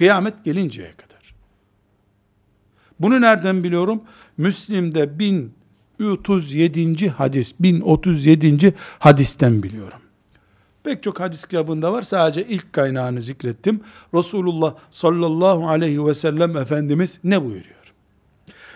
Kıyamet 0.00 0.44
gelinceye 0.44 0.92
kadar. 0.96 1.34
Bunu 3.00 3.20
nereden 3.20 3.64
biliyorum? 3.64 4.02
Müslim'de 4.36 5.18
1037. 5.18 7.08
hadis, 7.08 7.54
1037. 7.60 8.74
hadisten 8.98 9.62
biliyorum. 9.62 9.98
Pek 10.84 11.02
çok 11.02 11.20
hadis 11.20 11.44
kitabında 11.44 11.92
var. 11.92 12.02
Sadece 12.02 12.46
ilk 12.46 12.72
kaynağını 12.72 13.22
zikrettim. 13.22 13.80
Resulullah 14.14 14.74
sallallahu 14.90 15.68
aleyhi 15.68 16.06
ve 16.06 16.14
sellem 16.14 16.56
Efendimiz 16.56 17.18
ne 17.24 17.44
buyuruyor? 17.44 17.79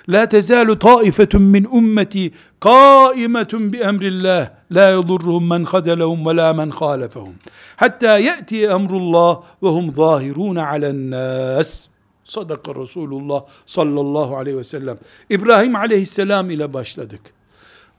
La 0.09 0.29
tezalu 0.29 0.79
taifetun 0.79 1.43
min 1.43 1.65
ummeti 1.65 2.33
kaimetun 2.61 3.73
bi 3.73 3.79
emrillah 3.79 4.51
la 4.71 4.91
yudurruhum 4.91 5.49
men 5.49 5.65
khadalahum 5.65 6.27
ve 6.27 6.37
la 6.37 6.55
men 6.55 6.71
khalafahum. 6.71 7.35
Hatta 7.77 8.19
ya'ti 8.19 8.65
emrullah 8.65 9.43
ve 9.63 9.69
hum 9.69 9.95
zahirun 9.95 10.57
alen 10.57 11.11
nas. 11.11 11.87
Sadaka 12.25 12.75
Resulullah 12.75 13.45
sallallahu 13.67 14.37
aleyhi 14.37 14.59
ve 14.59 14.65
sellem. 14.65 14.99
İbrahim 15.31 15.77
aleyhisselam 15.77 16.51
ile 16.51 16.75
başladık. 16.75 17.21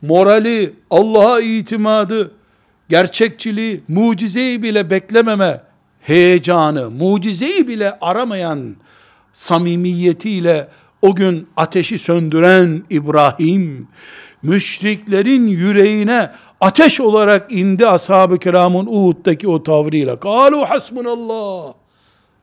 Morali, 0.01 0.73
Allah'a 0.91 1.41
itimadı, 1.41 2.31
gerçekçiliği, 2.89 3.83
mucizeyi 3.87 4.63
bile 4.63 4.89
beklememe 4.89 5.61
heyecanı, 6.01 6.91
mucizeyi 6.91 7.67
bile 7.67 7.97
aramayan 8.01 8.75
samimiyetiyle 9.33 10.67
o 11.05 11.15
gün 11.15 11.47
ateşi 11.57 11.97
söndüren 11.97 12.83
İbrahim, 12.89 13.87
müşriklerin 14.43 15.47
yüreğine 15.47 16.31
ateş 16.61 16.99
olarak 16.99 17.51
indi 17.51 17.87
ashab-ı 17.87 18.37
kiramın 18.37 18.85
Uhud'daki 18.85 19.47
o 19.47 19.63
tavrıyla. 19.63 20.19
Kalu 20.19 20.69
hasbunallah. 20.69 21.73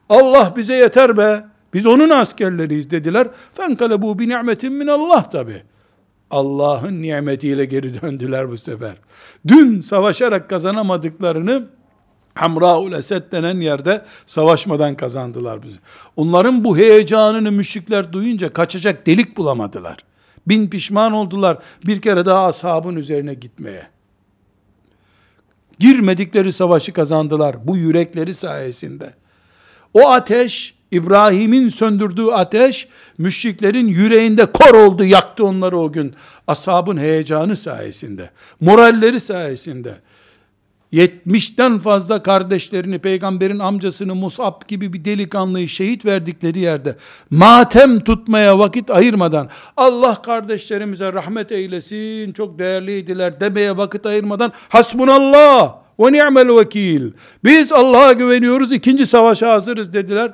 Allah 0.09 0.53
bize 0.57 0.75
yeter 0.75 1.17
be. 1.17 1.43
Biz 1.73 1.85
onun 1.85 2.09
askerleriyiz 2.09 2.91
dediler. 2.91 3.27
Fenkalebu 3.53 4.19
bi 4.19 4.29
ni'metin 4.29 4.73
min 4.73 4.87
Allah 4.87 5.23
tabi. 5.23 5.63
Allah'ın 6.31 7.01
nimetiyle 7.01 7.65
geri 7.65 8.01
döndüler 8.01 8.49
bu 8.49 8.57
sefer. 8.57 8.95
Dün 9.47 9.81
savaşarak 9.81 10.49
kazanamadıklarını 10.49 11.67
Hamraul 12.35 12.91
Esed 12.91 13.31
denen 13.31 13.59
yerde 13.59 14.05
savaşmadan 14.25 14.95
kazandılar 14.95 15.63
bizi. 15.63 15.77
Onların 16.15 16.63
bu 16.63 16.77
heyecanını 16.77 17.51
müşrikler 17.51 18.13
duyunca 18.13 18.53
kaçacak 18.53 19.07
delik 19.07 19.37
bulamadılar. 19.37 19.97
Bin 20.47 20.69
pişman 20.69 21.13
oldular 21.13 21.57
bir 21.85 22.01
kere 22.01 22.25
daha 22.25 22.45
ashabın 22.45 22.95
üzerine 22.95 23.33
gitmeye. 23.33 23.87
Girmedikleri 25.79 26.53
savaşı 26.53 26.93
kazandılar 26.93 27.67
bu 27.67 27.77
yürekleri 27.77 28.33
sayesinde. 28.33 29.13
O 29.93 30.09
ateş 30.09 30.73
İbrahim'in 30.91 31.69
söndürdüğü 31.69 32.25
ateş 32.25 32.87
müşriklerin 33.17 33.87
yüreğinde 33.87 34.45
kor 34.45 34.75
oldu, 34.75 35.05
yaktı 35.05 35.45
onları 35.45 35.79
o 35.79 35.91
gün. 35.91 36.15
Ashabın 36.47 36.97
heyecanı 36.97 37.57
sayesinde, 37.57 38.29
moralleri 38.61 39.19
sayesinde. 39.19 39.95
70'ten 40.93 41.79
fazla 41.79 42.23
kardeşlerini, 42.23 42.99
peygamberin 42.99 43.59
amcasını 43.59 44.15
Musab 44.15 44.67
gibi 44.67 44.93
bir 44.93 45.05
delikanlıyı 45.05 45.69
şehit 45.69 46.05
verdikleri 46.05 46.59
yerde, 46.59 46.95
matem 47.29 47.99
tutmaya 47.99 48.59
vakit 48.59 48.89
ayırmadan, 48.89 49.49
Allah 49.77 50.21
kardeşlerimize 50.21 51.13
rahmet 51.13 51.51
eylesin, 51.51 52.33
çok 52.33 52.59
değerliydiler 52.59 53.39
demeye 53.39 53.77
vakit 53.77 54.05
ayırmadan, 54.05 54.51
hasbunallah 54.69 55.75
ve 55.99 56.11
ni'mel 56.11 56.57
vekil, 56.57 57.11
biz 57.43 57.71
Allah'a 57.71 58.13
güveniyoruz, 58.13 58.71
ikinci 58.71 59.05
savaşa 59.05 59.51
hazırız 59.51 59.93
dediler 59.93 60.33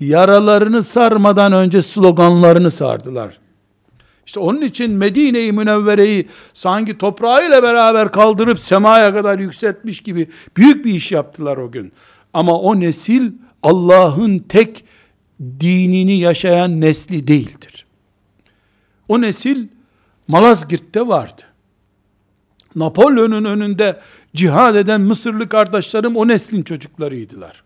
yaralarını 0.00 0.84
sarmadan 0.84 1.52
önce 1.52 1.82
sloganlarını 1.82 2.70
sardılar. 2.70 3.38
İşte 4.30 4.40
onun 4.40 4.60
için 4.60 4.90
Medine-i 4.90 5.52
Münevvere'yi 5.52 6.28
sanki 6.54 6.98
toprağıyla 6.98 7.62
beraber 7.62 8.12
kaldırıp 8.12 8.60
semaya 8.60 9.14
kadar 9.14 9.38
yükseltmiş 9.38 10.00
gibi 10.00 10.28
büyük 10.56 10.84
bir 10.84 10.94
iş 10.94 11.12
yaptılar 11.12 11.56
o 11.56 11.70
gün. 11.70 11.92
Ama 12.34 12.58
o 12.60 12.80
nesil 12.80 13.32
Allah'ın 13.62 14.38
tek 14.38 14.84
dinini 15.60 16.18
yaşayan 16.18 16.80
nesli 16.80 17.26
değildir. 17.26 17.86
O 19.08 19.20
nesil 19.20 19.68
Malazgirt'te 20.28 21.06
vardı. 21.06 21.42
Napolyon'un 22.74 23.44
önünde 23.44 24.00
cihad 24.34 24.74
eden 24.74 25.00
Mısırlı 25.00 25.48
kardeşlerim 25.48 26.16
o 26.16 26.28
neslin 26.28 26.62
çocuklarıydılar. 26.62 27.62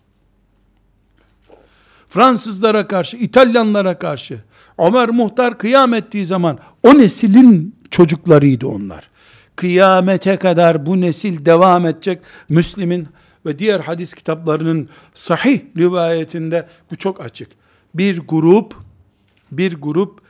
Fransızlara 2.08 2.86
karşı, 2.86 3.16
İtalyanlara 3.16 3.98
karşı, 3.98 4.40
Ömer 4.78 5.08
Muhtar 5.08 5.58
kıyam 5.58 5.94
ettiği 5.94 6.26
zaman 6.26 6.58
o 6.82 6.98
neslin 6.98 7.74
çocuklarıydı 7.90 8.66
onlar. 8.66 9.10
Kıyamete 9.56 10.36
kadar 10.36 10.86
bu 10.86 11.00
nesil 11.00 11.46
devam 11.46 11.86
edecek. 11.86 12.18
Müslim'in 12.48 13.08
ve 13.46 13.58
diğer 13.58 13.80
hadis 13.80 14.14
kitaplarının 14.14 14.88
sahih 15.14 15.60
rivayetinde 15.78 16.66
bu 16.90 16.96
çok 16.96 17.24
açık. 17.24 17.48
Bir 17.94 18.18
grup, 18.18 18.74
bir 19.52 19.74
grup 19.74 20.20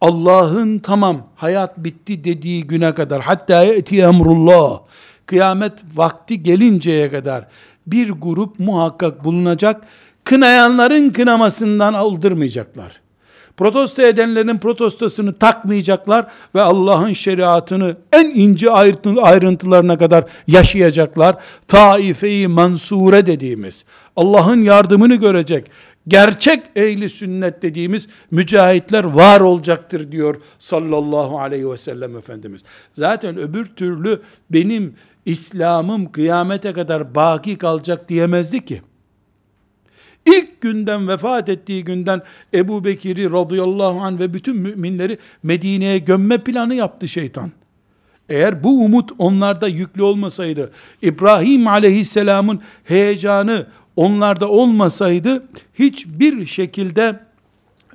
Allah'ın 0.00 0.78
tamam 0.78 1.26
hayat 1.36 1.78
bitti 1.78 2.24
dediği 2.24 2.66
güne 2.66 2.94
kadar 2.94 3.22
hatta 3.22 3.64
eti 3.64 4.00
emrullah 4.00 4.80
kıyamet 5.26 5.72
vakti 5.94 6.42
gelinceye 6.42 7.10
kadar 7.10 7.46
bir 7.86 8.10
grup 8.10 8.58
muhakkak 8.58 9.24
bulunacak. 9.24 9.82
Kınayanların 10.24 11.10
kınamasından 11.10 11.94
aldırmayacaklar. 11.94 13.00
Protesto 13.58 14.02
edenlerin 14.02 14.58
protestosunu 14.58 15.38
takmayacaklar 15.38 16.26
ve 16.54 16.60
Allah'ın 16.60 17.12
şeriatını 17.12 17.96
en 18.12 18.24
ince 18.24 18.70
ayrıntılarına 19.20 19.98
kadar 19.98 20.24
yaşayacaklar. 20.46 21.36
Taife-i 21.68 22.48
mansure 22.48 23.26
dediğimiz, 23.26 23.84
Allah'ın 24.16 24.62
yardımını 24.62 25.14
görecek, 25.14 25.70
gerçek 26.08 26.62
ehli 26.76 27.08
sünnet 27.08 27.62
dediğimiz 27.62 28.08
mücahitler 28.30 29.04
var 29.04 29.40
olacaktır 29.40 30.12
diyor 30.12 30.36
sallallahu 30.58 31.38
aleyhi 31.38 31.70
ve 31.70 31.76
sellem 31.76 32.16
Efendimiz. 32.16 32.62
Zaten 32.96 33.38
öbür 33.38 33.66
türlü 33.66 34.22
benim 34.50 34.94
İslam'ım 35.24 36.12
kıyamete 36.12 36.72
kadar 36.72 37.14
baki 37.14 37.58
kalacak 37.58 38.08
diyemezdi 38.08 38.64
ki. 38.64 38.82
İlk 40.28 40.60
günden 40.60 41.08
vefat 41.08 41.48
ettiği 41.48 41.84
günden 41.84 42.22
Ebu 42.54 42.84
Bekir'i 42.84 43.30
radıyallahu 43.30 44.00
anh 44.00 44.18
ve 44.18 44.34
bütün 44.34 44.56
müminleri 44.56 45.18
Medine'ye 45.42 45.98
gömme 45.98 46.38
planı 46.38 46.74
yaptı 46.74 47.08
şeytan. 47.08 47.52
Eğer 48.28 48.64
bu 48.64 48.84
umut 48.84 49.10
onlarda 49.18 49.68
yüklü 49.68 50.02
olmasaydı, 50.02 50.72
İbrahim 51.02 51.68
aleyhisselamın 51.68 52.60
heyecanı 52.84 53.66
onlarda 53.96 54.48
olmasaydı, 54.48 55.44
hiçbir 55.74 56.46
şekilde 56.46 57.20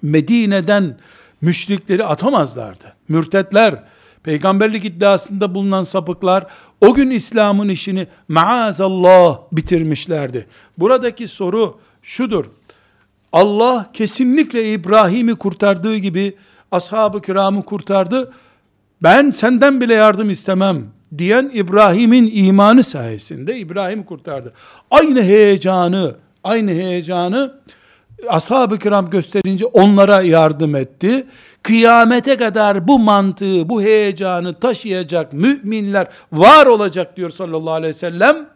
Medine'den 0.02 0.98
müşrikleri 1.42 2.06
atamazlardı. 2.06 2.96
Mürtetler, 3.10 3.84
peygamberlik 4.24 4.86
iddiasında 4.86 5.56
bulunan 5.56 5.84
sapıklar, 5.84 6.48
o 6.82 6.94
gün 6.94 7.10
İslam'ın 7.10 7.70
işini 7.70 8.08
maazallah 8.28 9.40
bitirmişlerdi. 9.52 10.46
Buradaki 10.78 11.28
soru, 11.28 11.80
şudur. 12.04 12.46
Allah 13.32 13.90
kesinlikle 13.94 14.74
İbrahim'i 14.74 15.36
kurtardığı 15.36 15.96
gibi 15.96 16.38
ashab-ı 16.72 17.22
kiramı 17.22 17.66
kurtardı. 17.66 18.34
Ben 19.04 19.30
senden 19.30 19.82
bile 19.82 19.94
yardım 19.94 20.30
istemem 20.30 20.86
diyen 21.18 21.52
İbrahim'in 21.54 22.32
imanı 22.34 22.84
sayesinde 22.84 23.58
İbrahim 23.58 24.04
kurtardı. 24.04 24.54
Aynı 24.92 25.22
heyecanı, 25.24 26.16
aynı 26.44 26.72
heyecanı 26.72 27.54
ashab-ı 28.28 28.80
kiram 28.80 29.10
gösterince 29.10 29.66
onlara 29.66 30.22
yardım 30.22 30.76
etti. 30.76 31.28
Kıyamete 31.64 32.38
kadar 32.38 32.88
bu 32.88 33.00
mantığı, 33.00 33.70
bu 33.70 33.82
heyecanı 33.82 34.60
taşıyacak 34.60 35.34
müminler 35.34 36.08
var 36.32 36.66
olacak 36.66 37.18
diyor 37.18 37.30
sallallahu 37.30 37.74
aleyhi 37.74 37.94
ve 37.96 37.98
sellem. 37.98 38.50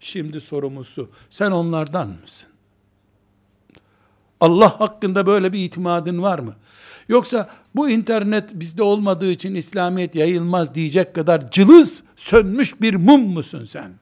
Şimdi 0.00 0.40
sorumuz 0.40 0.96
Sen 1.30 1.50
onlardan 1.50 2.08
mısın? 2.08 2.53
Allah 4.44 4.80
hakkında 4.80 5.26
böyle 5.26 5.52
bir 5.52 5.58
itimadın 5.58 6.22
var 6.22 6.38
mı? 6.38 6.54
Yoksa 7.08 7.48
bu 7.74 7.90
internet 7.90 8.50
bizde 8.54 8.82
olmadığı 8.82 9.30
için 9.30 9.54
İslamiyet 9.54 10.14
yayılmaz 10.14 10.74
diyecek 10.74 11.14
kadar 11.14 11.50
cılız 11.50 12.02
sönmüş 12.16 12.80
bir 12.80 12.94
mum 12.94 13.20
musun 13.20 13.64
sen? 13.64 13.92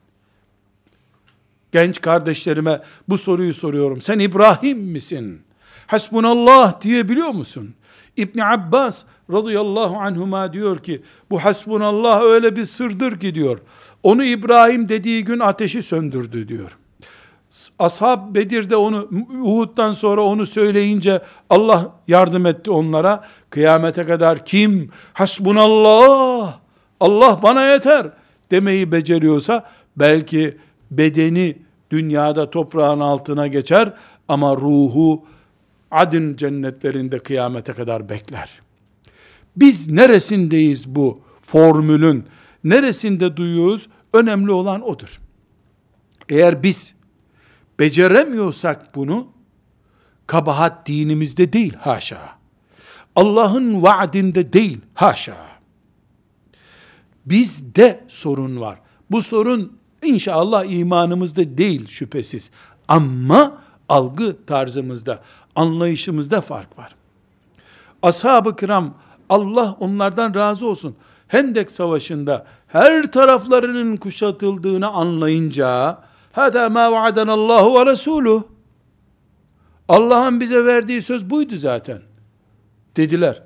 Genç 1.72 2.00
kardeşlerime 2.00 2.80
bu 3.08 3.18
soruyu 3.18 3.54
soruyorum. 3.54 4.00
Sen 4.00 4.18
İbrahim 4.18 4.78
misin? 4.78 5.40
Hasbunallah 5.86 6.80
diyebiliyor 6.80 7.28
musun? 7.28 7.74
İbn 8.16 8.38
Abbas 8.38 9.04
radıyallahu 9.32 9.96
anhuma 9.96 10.52
diyor 10.52 10.82
ki 10.82 11.02
bu 11.30 11.44
hasbunallah 11.44 12.22
öyle 12.22 12.56
bir 12.56 12.64
sırdır 12.64 13.20
ki 13.20 13.34
diyor. 13.34 13.58
Onu 14.02 14.24
İbrahim 14.24 14.88
dediği 14.88 15.24
gün 15.24 15.40
ateşi 15.40 15.82
söndürdü 15.82 16.48
diyor. 16.48 16.78
Ashab 17.78 18.34
Bedir'de 18.34 18.76
onu 18.76 19.08
Uhud'dan 19.42 19.92
sonra 19.92 20.20
onu 20.20 20.46
söyleyince 20.46 21.22
Allah 21.50 21.92
yardım 22.08 22.46
etti 22.46 22.70
onlara. 22.70 23.24
Kıyamete 23.50 24.06
kadar 24.06 24.46
kim 24.46 24.90
hasbunallah 25.12 26.58
Allah 27.00 27.40
bana 27.42 27.68
yeter 27.68 28.06
demeyi 28.50 28.92
beceriyorsa 28.92 29.66
belki 29.96 30.58
bedeni 30.90 31.58
dünyada 31.90 32.50
toprağın 32.50 33.00
altına 33.00 33.46
geçer 33.46 33.92
ama 34.28 34.56
ruhu 34.56 35.24
adın 35.90 36.36
cennetlerinde 36.36 37.18
kıyamete 37.18 37.72
kadar 37.72 38.08
bekler. 38.08 38.50
Biz 39.56 39.90
neresindeyiz 39.90 40.94
bu 40.94 41.20
formülün? 41.42 42.24
Neresinde 42.64 43.36
duyuyoruz? 43.36 43.88
Önemli 44.14 44.50
olan 44.50 44.82
odur. 44.88 45.20
Eğer 46.28 46.62
biz 46.62 46.94
beceremiyorsak 47.78 48.94
bunu, 48.94 49.26
kabahat 50.26 50.86
dinimizde 50.86 51.52
değil, 51.52 51.74
haşa. 51.74 52.32
Allah'ın 53.16 53.82
vaadinde 53.82 54.52
değil, 54.52 54.80
haşa. 54.94 55.36
Bizde 57.26 58.04
sorun 58.08 58.60
var. 58.60 58.78
Bu 59.10 59.22
sorun 59.22 59.78
inşallah 60.02 60.64
imanımızda 60.64 61.58
değil 61.58 61.88
şüphesiz. 61.88 62.50
Ama 62.88 63.62
algı 63.88 64.36
tarzımızda, 64.46 65.22
anlayışımızda 65.54 66.40
fark 66.40 66.78
var. 66.78 66.94
Ashab-ı 68.02 68.56
kiram, 68.56 68.94
Allah 69.28 69.76
onlardan 69.80 70.34
razı 70.34 70.66
olsun. 70.66 70.96
Hendek 71.28 71.70
savaşında 71.70 72.46
her 72.66 73.12
taraflarının 73.12 73.96
kuşatıldığını 73.96 74.88
anlayınca, 74.88 75.98
Hada 76.32 76.70
ma 76.70 76.92
vaadanallahu 76.92 77.80
ve 77.80 77.86
resuluh. 77.86 78.42
Allah'ın 79.88 80.40
bize 80.40 80.64
verdiği 80.64 81.02
söz 81.02 81.30
buydu 81.30 81.56
zaten. 81.56 81.98
Dediler. 82.96 83.42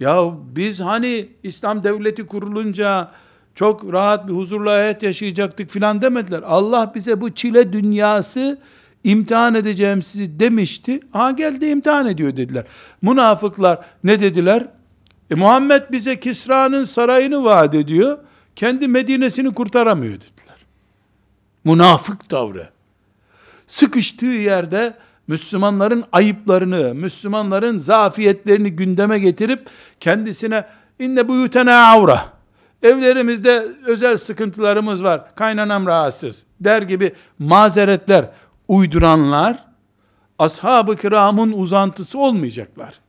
Ya 0.00 0.30
biz 0.56 0.80
hani 0.80 1.28
İslam 1.42 1.84
devleti 1.84 2.26
kurulunca 2.26 3.10
çok 3.54 3.92
rahat 3.92 4.28
bir 4.28 4.32
huzurlu 4.32 4.70
hayat 4.70 5.02
yaşayacaktık 5.02 5.70
filan 5.70 6.02
demediler. 6.02 6.42
Allah 6.46 6.92
bize 6.94 7.20
bu 7.20 7.30
çile 7.30 7.72
dünyası 7.72 8.58
imtihan 9.04 9.54
edeceğim 9.54 10.02
sizi 10.02 10.40
demişti. 10.40 11.00
Ha 11.12 11.30
geldi 11.30 11.66
imtihan 11.66 12.06
ediyor 12.06 12.36
dediler. 12.36 12.64
Münafıklar 13.02 13.78
ne 14.04 14.20
dediler? 14.20 14.66
E 15.30 15.34
Muhammed 15.34 15.82
bize 15.92 16.20
Kisra'nın 16.20 16.84
sarayını 16.84 17.44
vaat 17.44 17.74
ediyor. 17.74 18.18
Kendi 18.56 18.88
Medine'sini 18.88 19.54
kurtaramıyor 19.54 20.14
dedi 20.14 20.37
münafık 21.68 22.28
tavrı. 22.28 22.68
Sıkıştığı 23.66 24.26
yerde 24.26 24.94
Müslümanların 25.26 26.04
ayıplarını, 26.12 26.94
Müslümanların 26.94 27.78
zafiyetlerini 27.78 28.70
gündeme 28.70 29.18
getirip 29.18 29.66
kendisine 30.00 30.64
inne 30.98 31.28
buyutena 31.28 31.86
avra. 31.86 32.32
Evlerimizde 32.82 33.66
özel 33.86 34.16
sıkıntılarımız 34.16 35.04
var. 35.04 35.34
Kaynanam 35.34 35.86
rahatsız 35.86 36.44
der 36.60 36.82
gibi 36.82 37.12
mazeretler 37.38 38.30
uyduranlar 38.68 39.64
ashab-ı 40.38 40.96
kiramın 40.96 41.52
uzantısı 41.52 42.18
olmayacaklar. 42.18 43.00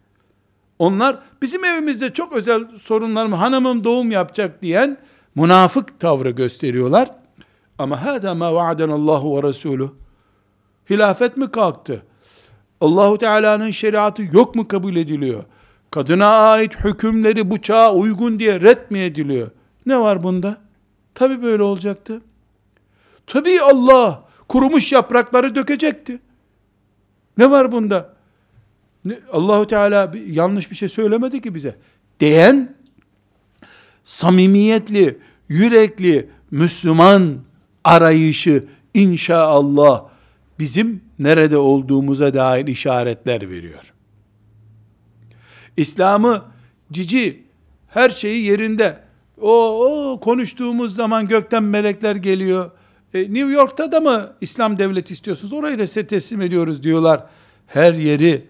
Onlar 0.80 1.19
bizim 1.41 1.65
evimizde 1.65 2.13
çok 2.13 2.34
özel 2.34 2.78
sorunlarım 2.82 3.34
hanımım 3.34 3.84
doğum 3.84 4.12
yapacak 4.12 4.62
diyen 4.62 4.98
münafık 5.36 6.00
tavrı 6.00 6.30
gösteriyorlar. 6.30 7.18
Ama 7.80 8.06
hâdâ 8.06 8.36
mâ 8.36 8.54
va'adenallahu 8.54 9.36
ve 9.36 9.39
resûlüh. 9.48 9.89
Hilafet 10.89 11.38
mi 11.38 11.52
kalktı? 11.52 12.04
Allahu 12.82 13.18
Teala'nın 13.18 13.72
şeriatı 13.72 14.24
yok 14.24 14.56
mu 14.56 14.68
kabul 14.68 14.95
ediliyor? 14.95 15.43
Kadına 15.91 16.28
ait 16.28 16.76
hükümleri 16.84 17.49
bu 17.49 17.62
çağa 17.62 17.93
uygun 17.93 18.39
diye 18.39 18.62
ret 18.62 18.91
mi 18.91 18.99
ediliyor? 18.99 19.51
Ne 19.86 19.99
var 19.99 20.24
bunda? 20.24 20.58
Tabi 21.16 21.41
böyle 21.41 21.64
olacaktı. 21.64 22.22
Tabi 23.28 23.62
Allah 23.62 24.24
kurumuş 24.47 24.91
yaprakları 24.91 25.56
dökecekti. 25.56 26.20
Ne 27.38 27.51
var 27.51 27.72
bunda? 27.72 28.14
Allahu 29.32 29.68
Teala 29.68 30.12
yanlış 30.28 30.72
bir 30.72 30.76
şey 30.76 30.89
söylemedi 30.89 31.41
ki 31.41 31.56
bize. 31.56 31.76
Diyen 32.20 32.76
samimiyetli, 34.03 35.20
yürekli 35.49 36.30
Müslüman 36.51 37.49
arayışı 37.90 38.66
inşallah 38.94 40.04
bizim 40.60 41.02
nerede 41.20 41.58
olduğumuza 41.58 42.34
dair 42.34 42.68
işaretler 42.68 43.50
veriyor. 43.50 43.94
İslam'ı 45.78 46.44
cici 46.92 47.44
Her 47.88 48.10
şeyi 48.10 48.46
yerinde. 48.46 48.98
O, 49.42 49.86
o 49.86 50.20
konuştuğumuz 50.20 50.96
zaman 50.96 51.28
gökten 51.28 51.64
melekler 51.64 52.16
geliyor. 52.16 52.72
E, 53.14 53.20
New 53.22 53.52
York'ta 53.52 53.92
da 53.92 54.00
mı 54.00 54.34
İslam 54.42 54.80
devleti 54.80 55.14
istiyorsunuz? 55.14 55.54
Orayı 55.54 55.80
da 55.80 55.88
size 55.88 56.08
teslim 56.08 56.42
ediyoruz 56.42 56.84
diyorlar. 56.84 57.26
Her 57.68 57.94
yeri 57.94 58.46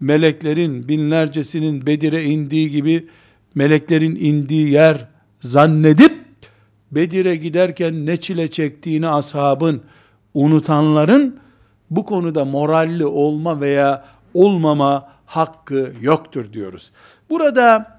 meleklerin 0.00 0.88
binlercesinin 0.88 1.86
Bedir'e 1.86 2.24
indiği 2.24 2.70
gibi 2.70 3.08
meleklerin 3.54 4.16
indiği 4.16 4.70
yer 4.70 5.08
zannedip 5.36 6.17
Bedir'e 6.92 7.36
giderken 7.36 8.06
ne 8.06 8.16
çile 8.16 8.50
çektiğini 8.50 9.08
ashabın 9.08 9.82
unutanların 10.34 11.40
bu 11.90 12.04
konuda 12.04 12.44
moralli 12.44 13.06
olma 13.06 13.60
veya 13.60 14.04
olmama 14.34 15.08
hakkı 15.26 15.92
yoktur 16.00 16.52
diyoruz. 16.52 16.90
Burada 17.30 17.98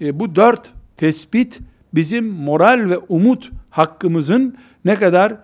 e, 0.00 0.20
bu 0.20 0.34
dört 0.34 0.70
tespit 0.96 1.60
bizim 1.94 2.28
moral 2.28 2.90
ve 2.90 2.98
umut 2.98 3.50
hakkımızın 3.70 4.56
ne 4.84 4.94
kadar 4.94 5.36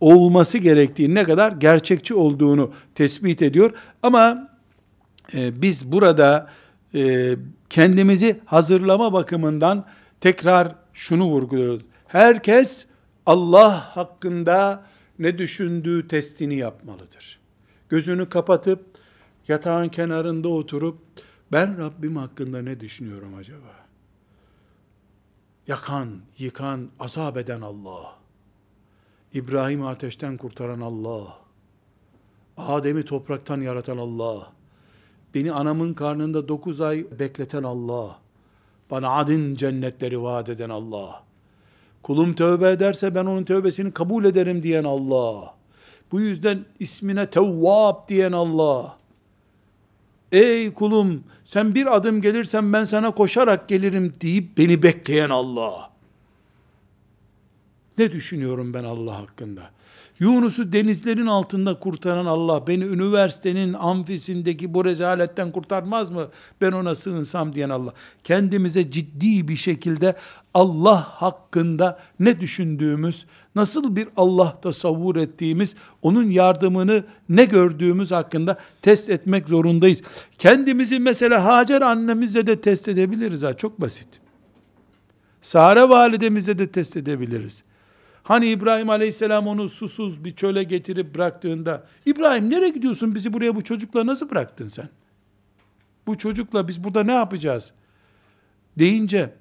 olması 0.00 0.58
gerektiğini, 0.58 1.14
ne 1.14 1.24
kadar 1.24 1.52
gerçekçi 1.52 2.14
olduğunu 2.14 2.72
tespit 2.94 3.42
ediyor. 3.42 3.72
Ama 4.02 4.48
e, 5.34 5.62
biz 5.62 5.92
burada 5.92 6.50
e, 6.94 7.30
kendimizi 7.70 8.40
hazırlama 8.44 9.12
bakımından 9.12 9.84
tekrar 10.20 10.74
şunu 10.92 11.24
vurguluyoruz. 11.24 11.82
Herkes 12.12 12.86
Allah 13.26 13.96
hakkında 13.96 14.86
ne 15.18 15.38
düşündüğü 15.38 16.08
testini 16.08 16.56
yapmalıdır. 16.56 17.40
Gözünü 17.88 18.28
kapatıp 18.28 18.86
yatağın 19.48 19.88
kenarında 19.88 20.48
oturup 20.48 20.98
ben 21.52 21.78
Rabbim 21.78 22.16
hakkında 22.16 22.62
ne 22.62 22.80
düşünüyorum 22.80 23.34
acaba? 23.34 23.86
Yakan, 25.66 26.20
yıkan, 26.38 26.88
azap 27.00 27.36
eden 27.36 27.60
Allah. 27.60 28.16
İbrahim'i 29.34 29.86
ateşten 29.86 30.36
kurtaran 30.36 30.80
Allah. 30.80 31.38
Adem'i 32.56 33.04
topraktan 33.04 33.60
yaratan 33.60 33.98
Allah. 33.98 34.52
Beni 35.34 35.52
anamın 35.52 35.94
karnında 35.94 36.48
dokuz 36.48 36.80
ay 36.80 37.06
bekleten 37.18 37.62
Allah. 37.62 38.18
Bana 38.90 39.10
adın 39.10 39.54
cennetleri 39.54 40.22
vaat 40.22 40.48
eden 40.48 40.70
Allah. 40.70 41.31
Kulum 42.02 42.34
tövbe 42.34 42.70
ederse 42.70 43.14
ben 43.14 43.24
onun 43.26 43.44
tövbesini 43.44 43.92
kabul 43.92 44.24
ederim 44.24 44.62
diyen 44.62 44.84
Allah. 44.84 45.54
Bu 46.12 46.20
yüzden 46.20 46.64
ismine 46.78 47.30
Tevvab 47.30 48.08
diyen 48.08 48.32
Allah. 48.32 48.96
Ey 50.32 50.72
kulum 50.72 51.24
sen 51.44 51.74
bir 51.74 51.96
adım 51.96 52.22
gelirsen 52.22 52.72
ben 52.72 52.84
sana 52.84 53.10
koşarak 53.10 53.68
gelirim 53.68 54.14
deyip 54.20 54.58
beni 54.58 54.82
bekleyen 54.82 55.30
Allah. 55.30 55.90
Ne 57.98 58.12
düşünüyorum 58.12 58.74
ben 58.74 58.84
Allah 58.84 59.18
hakkında? 59.18 59.70
Yunus'u 60.18 60.72
denizlerin 60.72 61.26
altında 61.26 61.78
kurtaran 61.78 62.26
Allah 62.26 62.66
beni 62.66 62.84
üniversitenin 62.84 63.72
amfisindeki 63.72 64.74
bu 64.74 64.84
rezaletten 64.84 65.52
kurtarmaz 65.52 66.10
mı? 66.10 66.28
Ben 66.60 66.72
ona 66.72 66.94
sığınsam 66.94 67.54
diyen 67.54 67.70
Allah. 67.70 67.92
Kendimize 68.24 68.90
ciddi 68.90 69.48
bir 69.48 69.56
şekilde 69.56 70.16
Allah 70.54 71.00
hakkında 71.00 71.98
ne 72.20 72.40
düşündüğümüz, 72.40 73.26
nasıl 73.54 73.96
bir 73.96 74.08
Allah 74.16 74.60
tasavvur 74.60 75.16
ettiğimiz, 75.16 75.74
onun 76.02 76.30
yardımını 76.30 77.04
ne 77.28 77.44
gördüğümüz 77.44 78.10
hakkında 78.10 78.58
test 78.82 79.10
etmek 79.10 79.48
zorundayız. 79.48 80.02
Kendimizi 80.38 80.98
mesela 80.98 81.44
Hacer 81.44 81.82
annemize 81.82 82.46
de 82.46 82.60
test 82.60 82.88
edebiliriz 82.88 83.42
ha 83.42 83.54
çok 83.54 83.80
basit. 83.80 84.08
Sare 85.42 85.88
validemize 85.88 86.58
de 86.58 86.68
test 86.68 86.96
edebiliriz. 86.96 87.64
Hani 88.22 88.46
İbrahim 88.46 88.90
Aleyhisselam 88.90 89.46
onu 89.46 89.68
susuz 89.68 90.24
bir 90.24 90.34
çöle 90.34 90.62
getirip 90.62 91.14
bıraktığında, 91.14 91.84
İbrahim 92.06 92.50
nereye 92.50 92.68
gidiyorsun 92.68 93.14
bizi 93.14 93.32
buraya 93.32 93.56
bu 93.56 93.64
çocukla 93.64 94.06
nasıl 94.06 94.30
bıraktın 94.30 94.68
sen? 94.68 94.88
Bu 96.06 96.18
çocukla 96.18 96.68
biz 96.68 96.84
burada 96.84 97.02
ne 97.02 97.12
yapacağız? 97.12 97.72
Deyince, 98.78 99.34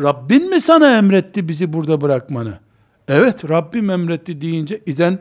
Rabbin 0.00 0.50
mi 0.50 0.60
sana 0.60 0.98
emretti 0.98 1.48
bizi 1.48 1.72
burada 1.72 2.00
bırakmanı? 2.00 2.58
Evet 3.08 3.48
Rabbim 3.48 3.90
emretti 3.90 4.40
deyince, 4.40 4.80
izen 4.86 5.18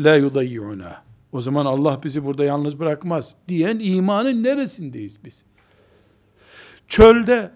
la 0.00 0.16
yudayyuna. 0.16 1.02
O 1.32 1.40
zaman 1.40 1.66
Allah 1.66 2.00
bizi 2.04 2.24
burada 2.24 2.44
yalnız 2.44 2.78
bırakmaz. 2.78 3.34
Diyen 3.48 3.78
imanın 3.78 4.44
neresindeyiz 4.44 5.24
biz? 5.24 5.42
Çölde 6.88 7.50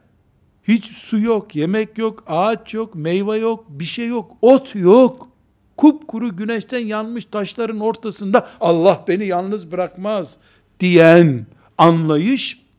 hiç 0.68 0.84
su 0.84 1.18
yok, 1.18 1.56
yemek 1.56 1.98
yok, 1.98 2.24
ağaç 2.26 2.74
yok, 2.74 2.94
meyve 2.94 3.38
yok, 3.38 3.64
bir 3.68 3.84
şey 3.84 4.08
yok, 4.08 4.36
ot 4.42 4.74
yok. 4.74 5.28
Kupkuru 5.76 6.36
güneşten 6.36 6.86
yanmış 6.86 7.24
taşların 7.24 7.80
ortasında 7.80 8.48
Allah 8.60 9.04
beni 9.08 9.26
yalnız 9.26 9.72
bırakmaz 9.72 10.36
diyen 10.80 11.46
anlayış 11.78 12.70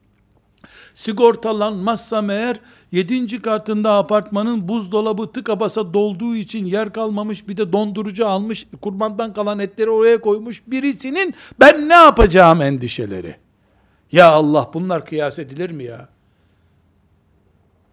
sigortalanmazsam 0.95 2.29
eğer 2.29 2.59
yedinci 2.91 3.41
katında 3.41 3.97
apartmanın 3.97 4.67
buzdolabı 4.67 5.31
tıka 5.31 5.59
basa 5.59 5.93
dolduğu 5.93 6.35
için 6.35 6.65
yer 6.65 6.93
kalmamış 6.93 7.47
bir 7.47 7.57
de 7.57 7.73
dondurucu 7.73 8.27
almış 8.27 8.67
kurbandan 8.81 9.33
kalan 9.33 9.59
etleri 9.59 9.89
oraya 9.89 10.21
koymuş 10.21 10.63
birisinin 10.67 11.33
ben 11.59 11.89
ne 11.89 11.93
yapacağım 11.93 12.61
endişeleri. 12.61 13.35
Ya 14.11 14.31
Allah 14.31 14.69
bunlar 14.73 15.05
kıyas 15.05 15.39
edilir 15.39 15.71
mi 15.71 15.83
ya? 15.83 16.09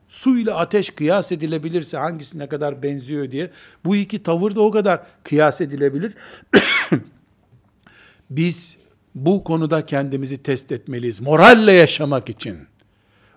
Su 0.08 0.38
ile 0.38 0.52
ateş 0.52 0.90
kıyas 0.90 1.32
edilebilirse 1.32 1.96
hangisi 1.96 2.38
ne 2.38 2.48
kadar 2.48 2.82
benziyor 2.82 3.30
diye 3.30 3.50
bu 3.84 3.96
iki 3.96 4.22
tavır 4.22 4.54
da 4.54 4.60
o 4.60 4.70
kadar 4.70 5.02
kıyas 5.24 5.60
edilebilir. 5.60 6.14
Biz 8.30 8.76
bu 9.14 9.44
konuda 9.44 9.86
kendimizi 9.86 10.42
test 10.42 10.72
etmeliyiz. 10.72 11.20
Moralle 11.20 11.72
yaşamak 11.72 12.28
için. 12.28 12.58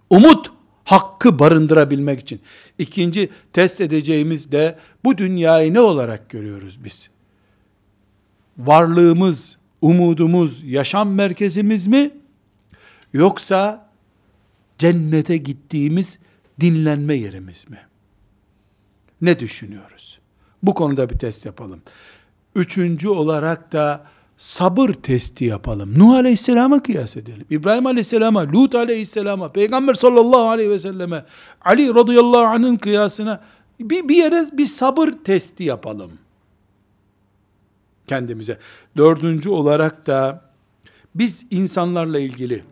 Umut 0.09 0.51
hakkı 0.83 1.39
barındırabilmek 1.39 2.19
için. 2.19 2.41
İkinci 2.77 3.29
test 3.53 3.81
edeceğimiz 3.81 4.51
de 4.51 4.77
bu 5.03 5.17
dünyayı 5.17 5.73
ne 5.73 5.79
olarak 5.79 6.29
görüyoruz 6.29 6.83
biz? 6.83 7.09
Varlığımız, 8.57 9.57
umudumuz, 9.81 10.63
yaşam 10.63 11.09
merkezimiz 11.09 11.87
mi? 11.87 12.11
Yoksa 13.13 13.89
cennete 14.77 15.37
gittiğimiz 15.37 16.19
dinlenme 16.61 17.15
yerimiz 17.15 17.69
mi? 17.69 17.79
Ne 19.21 19.39
düşünüyoruz? 19.39 20.19
Bu 20.63 20.73
konuda 20.73 21.09
bir 21.09 21.17
test 21.17 21.45
yapalım. 21.45 21.81
Üçüncü 22.55 23.09
olarak 23.09 23.71
da 23.71 24.05
sabır 24.37 24.89
testi 24.89 25.45
yapalım. 25.45 25.99
Nuh 25.99 26.15
Aleyhisselam'a 26.15 26.83
kıyas 26.83 27.17
edelim. 27.17 27.45
İbrahim 27.49 27.85
Aleyhisselam'a, 27.85 28.47
Lut 28.53 28.75
Aleyhisselam'a, 28.75 29.51
Peygamber 29.51 29.93
sallallahu 29.93 30.49
aleyhi 30.49 30.69
ve 30.69 30.79
selleme, 30.79 31.25
Ali 31.61 31.95
radıyallahu 31.95 32.45
anh'ın 32.45 32.75
kıyasına 32.75 33.41
bir, 33.79 34.09
bir 34.09 34.15
yere 34.15 34.45
bir 34.53 34.65
sabır 34.65 35.09
testi 35.23 35.63
yapalım. 35.63 36.11
Kendimize. 38.07 38.57
Dördüncü 38.97 39.49
olarak 39.49 40.07
da 40.07 40.41
biz 41.15 41.45
insanlarla 41.51 42.19
ilgili 42.19 42.63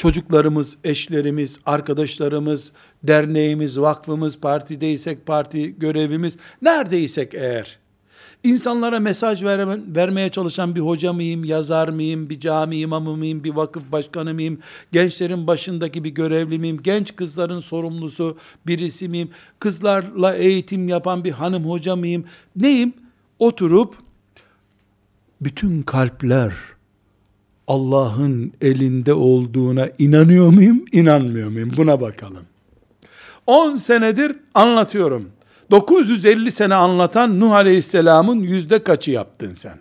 çocuklarımız, 0.00 0.76
eşlerimiz, 0.84 1.60
arkadaşlarımız, 1.66 2.72
derneğimiz, 3.02 3.80
vakfımız, 3.80 4.40
partideysek 4.40 5.26
parti 5.26 5.78
görevimiz, 5.78 6.36
neredeysek 6.62 7.34
eğer, 7.34 7.78
insanlara 8.44 9.00
mesaj 9.00 9.44
verme, 9.44 9.78
vermeye 9.96 10.28
çalışan 10.28 10.74
bir 10.74 10.80
hoca 10.80 11.12
mıyım, 11.12 11.44
yazar 11.44 11.88
mıyım, 11.88 12.30
bir 12.30 12.40
cami 12.40 12.76
imamı 12.76 13.16
mıyım, 13.16 13.44
bir 13.44 13.50
vakıf 13.50 13.92
başkanı 13.92 14.34
mıyım, 14.34 14.58
gençlerin 14.92 15.46
başındaki 15.46 16.04
bir 16.04 16.10
görevli 16.10 16.58
miyim, 16.58 16.82
genç 16.82 17.16
kızların 17.16 17.60
sorumlusu 17.60 18.38
birisi 18.66 19.08
miyim, 19.08 19.30
kızlarla 19.58 20.34
eğitim 20.34 20.88
yapan 20.88 21.24
bir 21.24 21.32
hanım 21.32 21.70
hoca 21.70 21.96
mıyım, 21.96 22.24
neyim? 22.56 22.92
Oturup, 23.38 23.94
bütün 25.40 25.82
kalpler, 25.82 26.52
Allah'ın 27.70 28.52
elinde 28.60 29.14
olduğuna 29.14 29.88
inanıyor 29.98 30.48
muyum, 30.48 30.84
inanmıyor 30.92 31.50
muyum? 31.50 31.72
Buna 31.76 32.00
bakalım. 32.00 32.44
10 33.46 33.76
senedir 33.76 34.36
anlatıyorum. 34.54 35.30
950 35.70 36.52
sene 36.52 36.74
anlatan 36.74 37.40
Nuh 37.40 37.52
Aleyhisselam'ın 37.52 38.40
yüzde 38.40 38.82
kaçı 38.82 39.10
yaptın 39.10 39.54
sen? 39.54 39.78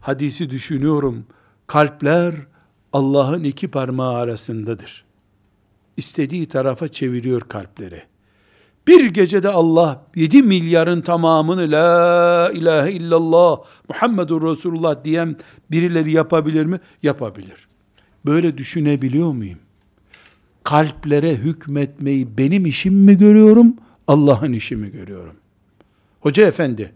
Hadisi 0.00 0.50
düşünüyorum. 0.50 1.26
Kalpler 1.66 2.34
Allah'ın 2.92 3.44
iki 3.44 3.68
parmağı 3.68 4.14
arasındadır. 4.14 5.04
İstediği 5.96 6.48
tarafa 6.48 6.88
çeviriyor 6.88 7.40
kalpleri. 7.40 8.02
Bir 8.86 9.06
gecede 9.06 9.48
Allah 9.48 10.06
7 10.16 10.42
milyarın 10.42 11.00
tamamını 11.00 11.70
la 11.70 12.50
ilahe 12.54 12.92
illallah 12.92 13.58
Muhammedur 13.88 14.50
Resulullah 14.50 15.04
diyen 15.04 15.36
birileri 15.70 16.12
yapabilir 16.12 16.66
mi? 16.66 16.80
Yapabilir. 17.02 17.68
böyle 18.26 18.58
düşünebiliyor 18.58 19.32
muyum? 19.32 19.58
Kalplere 20.64 21.36
hükmetmeyi 21.36 22.38
benim 22.38 22.66
işim 22.66 22.94
mi 22.94 23.18
görüyorum, 23.18 23.76
Allah'ın 24.06 24.52
işi 24.52 24.76
mi 24.76 24.92
görüyorum? 24.92 25.36
Hoca 26.20 26.46
efendi, 26.46 26.92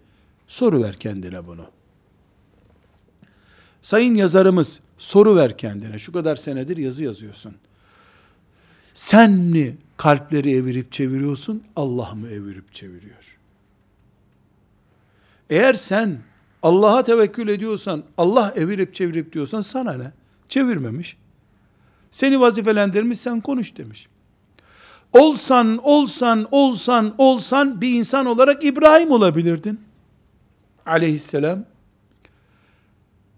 soru 0.48 0.82
ver 0.82 0.94
kendine 0.94 1.46
bunu. 1.46 1.66
Sayın 3.82 4.14
yazarımız, 4.14 4.80
soru 4.98 5.36
ver 5.36 5.58
kendine. 5.58 5.98
Şu 5.98 6.12
kadar 6.12 6.36
senedir 6.36 6.76
yazı 6.76 7.04
yazıyorsun. 7.04 7.54
Sen 8.94 9.30
mi 9.30 9.76
kalpleri 9.96 10.56
evirip 10.56 10.92
çeviriyorsun, 10.92 11.62
Allah 11.76 12.14
mı 12.14 12.28
evirip 12.28 12.72
çeviriyor? 12.72 13.38
Eğer 15.50 15.74
sen 15.74 16.18
Allah'a 16.62 17.02
tevekkül 17.02 17.48
ediyorsan, 17.48 18.04
Allah 18.18 18.52
evirip 18.56 18.94
çevirip 18.94 19.32
diyorsan 19.32 19.60
sana 19.60 19.92
ne? 19.92 20.12
Çevirmemiş. 20.48 21.16
Seni 22.10 22.40
vazifelendirmiş, 22.40 23.20
sen 23.20 23.40
konuş 23.40 23.76
demiş. 23.76 24.08
Olsan, 25.12 25.80
olsan, 25.82 26.48
olsan, 26.50 27.14
olsan 27.18 27.80
bir 27.80 27.94
insan 27.94 28.26
olarak 28.26 28.64
İbrahim 28.64 29.10
olabilirdin. 29.10 29.80
Aleyhisselam. 30.86 31.64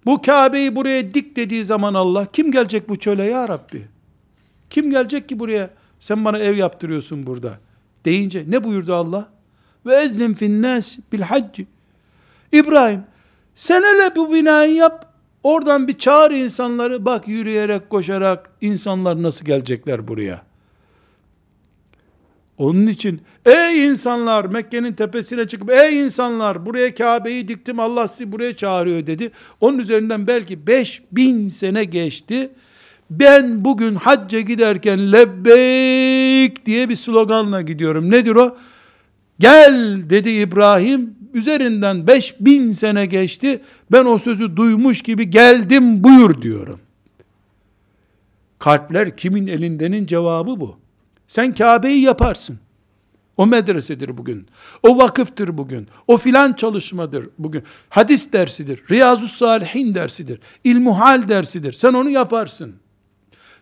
Bu 0.06 0.22
Kabe'yi 0.22 0.76
buraya 0.76 1.14
dik 1.14 1.36
dediği 1.36 1.64
zaman 1.64 1.94
Allah, 1.94 2.26
kim 2.32 2.52
gelecek 2.52 2.88
bu 2.88 2.96
çöle 2.96 3.24
ya 3.24 3.48
Rabbi? 3.48 3.88
Kim 4.70 4.90
gelecek 4.90 5.28
ki 5.28 5.38
buraya? 5.38 5.70
Sen 6.01 6.24
bana 6.24 6.38
ev 6.38 6.57
yaptırıyorsun 6.57 7.26
burada. 7.26 7.59
Deyince 8.05 8.44
ne 8.49 8.64
buyurdu 8.64 8.94
Allah? 8.94 9.28
Ve 9.86 9.96
ezlim 9.96 10.34
finnâs 10.34 10.99
bil 11.12 11.20
hacci. 11.20 11.66
İbrahim, 12.53 13.03
sen 13.55 13.82
hele 13.82 14.16
bu 14.16 14.34
binayı 14.34 14.74
yap, 14.74 15.14
oradan 15.42 15.88
bir 15.88 15.99
çağır 15.99 16.30
insanları, 16.30 17.05
bak 17.05 17.28
yürüyerek, 17.28 17.90
koşarak, 17.90 18.51
insanlar 18.61 19.22
nasıl 19.22 19.44
gelecekler 19.44 20.09
buraya? 20.09 20.42
Onun 22.59 22.86
için, 22.86 23.20
ey 23.46 23.86
insanlar, 23.86 24.44
Mekke'nin 24.44 24.92
tepesine 24.92 25.49
çıkıp, 25.49 25.70
ey 25.70 26.01
insanlar, 26.01 26.66
buraya 26.66 26.94
Kabe'yi 26.94 27.49
diktim, 27.49 27.80
Allah 27.80 28.09
sizi 28.09 28.32
buraya 28.32 28.57
çağırıyor 28.57 29.07
dedi. 29.07 29.30
Onun 29.61 29.78
üzerinden 29.78 30.26
belki 30.26 30.66
5000 30.66 31.49
sene 31.49 31.84
geçti. 31.84 32.51
Ben 33.11 33.64
bugün 33.64 33.94
hacca 33.94 34.40
giderken 34.40 35.12
lebbeyk 35.12 36.66
diye 36.66 36.88
bir 36.88 36.96
sloganla 36.96 37.62
gidiyorum. 37.62 38.11
Nedir 38.11 38.36
o? 38.36 38.56
Gel 39.38 40.00
dedi 40.11 40.30
İbrahim, 40.30 41.14
üzerinden 41.34 42.06
5000 42.06 42.72
sene 42.72 43.06
geçti. 43.06 43.62
Ben 43.92 44.04
o 44.04 44.18
sözü 44.18 44.56
duymuş 44.56 45.02
gibi 45.02 45.30
geldim 45.30 46.04
buyur 46.04 46.42
diyorum. 46.42 46.80
Kalpler 48.59 49.16
kimin 49.16 49.46
elindenin 49.46 50.06
cevabı 50.06 50.61
bu. 50.61 50.76
Sen 51.26 51.54
Kabe'yi 51.54 52.02
yaparsın. 52.02 52.59
O 53.36 53.46
medresedir 53.46 54.18
bugün. 54.18 54.46
O 54.82 54.98
vakıftır 54.98 55.59
bugün. 55.59 55.88
O 56.06 56.16
filan 56.16 56.52
çalışmadır 56.52 57.28
bugün. 57.38 57.62
Hadis 57.88 58.32
dersidir. 58.32 58.82
Riyazu 58.90 59.28
Salihin 59.28 59.94
dersidir. 59.94 60.40
İlmuhal 60.64 61.28
dersidir. 61.28 61.72
Sen 61.72 61.92
onu 61.92 62.11
yaparsın. 62.11 62.74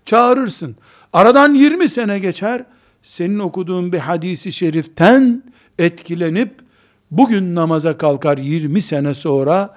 Çağırırsın. 0.06 0.76
Aradan 1.12 1.54
20 1.54 1.88
sene 1.88 2.18
geçer. 2.18 2.64
Senin 3.02 3.38
okuduğun 3.38 3.92
bir 3.92 3.98
hadisi 3.98 4.52
şeriften 4.52 5.42
etkilenip 5.78 6.60
bugün 7.10 7.54
namaza 7.54 7.98
kalkar 7.98 8.38
20 8.38 8.82
sene 8.82 9.14
sonra 9.14 9.76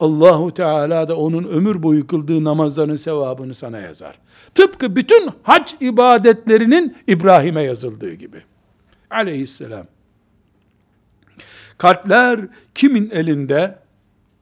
Allahu 0.00 0.54
Teala 0.54 1.08
da 1.08 1.16
onun 1.16 1.44
ömür 1.44 1.82
boyu 1.82 2.06
kıldığı 2.06 2.44
namazların 2.44 2.96
sevabını 2.96 3.54
sana 3.54 3.78
yazar. 3.78 4.18
Tıpkı 4.54 4.96
bütün 4.96 5.30
hac 5.42 5.72
ibadetlerinin 5.80 6.96
İbrahim'e 7.06 7.62
yazıldığı 7.62 8.14
gibi. 8.14 8.42
Aleyhisselam. 9.10 9.86
Kalpler 11.78 12.40
kimin 12.74 13.10
elinde? 13.10 13.78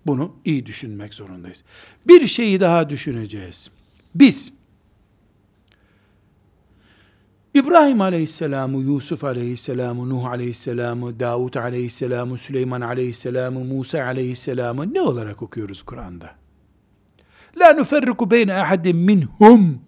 Bunu 0.06 0.32
iyi 0.44 0.66
düşünmek 0.66 1.14
zorundayız. 1.14 1.62
Bir 2.08 2.26
şeyi 2.26 2.60
daha 2.60 2.90
düşüneceğiz. 2.90 3.70
Biz 4.14 4.52
İbrahim 7.56 8.00
Aleyhisselam'ı, 8.00 8.82
Yusuf 8.82 9.24
Aleyhisselam'ı, 9.24 10.08
Nuh 10.08 10.24
Aleyhisselam'ı, 10.24 11.20
Davud 11.20 11.54
Aleyhisselam'ı, 11.54 12.38
Süleyman 12.38 12.80
Aleyhisselam'ı, 12.80 13.64
Musa 13.64 14.02
Aleyhisselam'ı 14.02 14.94
ne 14.94 15.00
olarak 15.00 15.42
okuyoruz 15.42 15.82
Kur'an'da? 15.82 16.30
La 17.60 17.72
nuferriku 17.72 18.30
beyne 18.30 18.54
ahadim 18.54 18.96
minhum. 18.96 19.78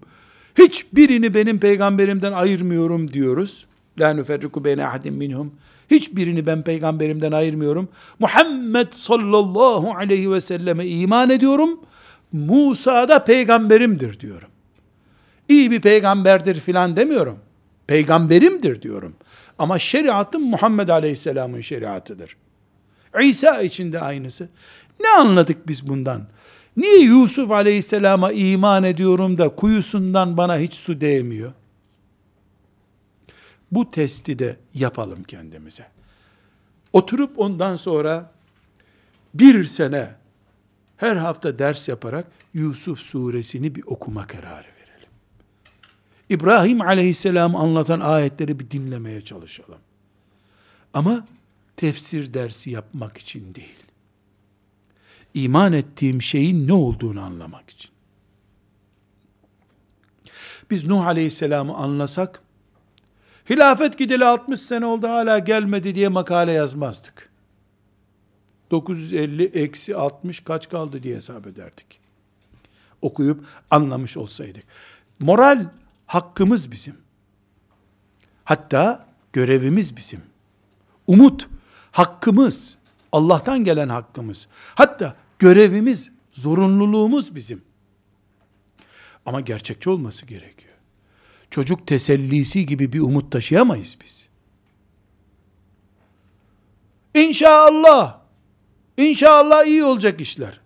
Hiçbirini 0.58 1.34
benim 1.34 1.60
peygamberimden 1.60 2.32
ayırmıyorum 2.32 3.12
diyoruz. 3.12 3.66
La 4.00 4.14
nuferriku 4.14 4.64
beyne 4.64 4.86
ahadim 4.86 5.14
minhum. 5.14 5.52
Hiçbirini 5.90 6.46
ben 6.46 6.62
peygamberimden 6.62 7.32
ayırmıyorum. 7.32 7.88
Muhammed 8.18 8.92
sallallahu 8.92 9.94
aleyhi 9.94 10.32
ve 10.32 10.40
selleme 10.40 10.86
iman 10.86 11.30
ediyorum. 11.30 11.80
Musa 12.32 13.08
da 13.08 13.24
peygamberimdir 13.24 14.20
diyorum. 14.20 14.48
İyi 15.48 15.70
bir 15.70 15.80
peygamberdir 15.80 16.60
filan 16.60 16.96
demiyorum 16.96 17.38
peygamberimdir 17.88 18.82
diyorum. 18.82 19.16
Ama 19.58 19.78
şeriatım 19.78 20.42
Muhammed 20.42 20.88
Aleyhisselam'ın 20.88 21.60
şeriatıdır. 21.60 22.36
İsa 23.22 23.62
için 23.62 23.92
de 23.92 24.00
aynısı. 24.00 24.48
Ne 25.00 25.08
anladık 25.08 25.68
biz 25.68 25.88
bundan? 25.88 26.26
Niye 26.76 26.98
Yusuf 26.98 27.50
Aleyhisselam'a 27.50 28.32
iman 28.32 28.84
ediyorum 28.84 29.38
da 29.38 29.48
kuyusundan 29.48 30.36
bana 30.36 30.58
hiç 30.58 30.74
su 30.74 31.00
değmiyor? 31.00 31.52
Bu 33.72 33.90
testi 33.90 34.38
de 34.38 34.56
yapalım 34.74 35.22
kendimize. 35.22 35.86
Oturup 36.92 37.38
ondan 37.38 37.76
sonra 37.76 38.30
bir 39.34 39.64
sene 39.64 40.10
her 40.96 41.16
hafta 41.16 41.58
ders 41.58 41.88
yaparak 41.88 42.26
Yusuf 42.54 42.98
suresini 42.98 43.74
bir 43.74 43.82
okuma 43.86 44.26
kararı 44.26 44.77
İbrahim 46.30 46.80
aleyhisselam 46.80 47.56
anlatan 47.56 48.00
ayetleri 48.00 48.58
bir 48.60 48.70
dinlemeye 48.70 49.20
çalışalım. 49.20 49.78
Ama 50.94 51.26
tefsir 51.76 52.34
dersi 52.34 52.70
yapmak 52.70 53.18
için 53.18 53.54
değil. 53.54 53.76
İman 55.34 55.72
ettiğim 55.72 56.22
şeyin 56.22 56.68
ne 56.68 56.72
olduğunu 56.72 57.20
anlamak 57.20 57.70
için. 57.70 57.90
Biz 60.70 60.84
Nuh 60.84 61.06
aleyhisselamı 61.06 61.76
anlasak, 61.76 62.42
hilafet 63.50 63.98
gideli 63.98 64.24
60 64.24 64.60
sene 64.60 64.86
oldu 64.86 65.08
hala 65.08 65.38
gelmedi 65.38 65.94
diye 65.94 66.08
makale 66.08 66.52
yazmazdık. 66.52 67.28
950 68.70 69.44
eksi 69.44 69.96
60 69.96 70.40
kaç 70.40 70.68
kaldı 70.68 71.02
diye 71.02 71.16
hesap 71.16 71.46
ederdik. 71.46 72.00
Okuyup 73.02 73.46
anlamış 73.70 74.16
olsaydık. 74.16 74.64
Moral 75.20 75.66
hakkımız 76.08 76.72
bizim. 76.72 76.96
Hatta 78.44 79.06
görevimiz 79.32 79.96
bizim. 79.96 80.22
Umut 81.06 81.48
hakkımız. 81.92 82.74
Allah'tan 83.12 83.64
gelen 83.64 83.88
hakkımız. 83.88 84.48
Hatta 84.74 85.16
görevimiz, 85.38 86.10
zorunluluğumuz 86.32 87.34
bizim. 87.34 87.62
Ama 89.26 89.40
gerçekçi 89.40 89.90
olması 89.90 90.26
gerekiyor. 90.26 90.74
Çocuk 91.50 91.86
tesellisi 91.86 92.66
gibi 92.66 92.92
bir 92.92 93.00
umut 93.00 93.32
taşıyamayız 93.32 93.98
biz. 94.04 94.28
İnşallah, 97.14 98.18
İnşallah 98.98 99.64
iyi 99.64 99.84
olacak 99.84 100.20
işler. 100.20 100.60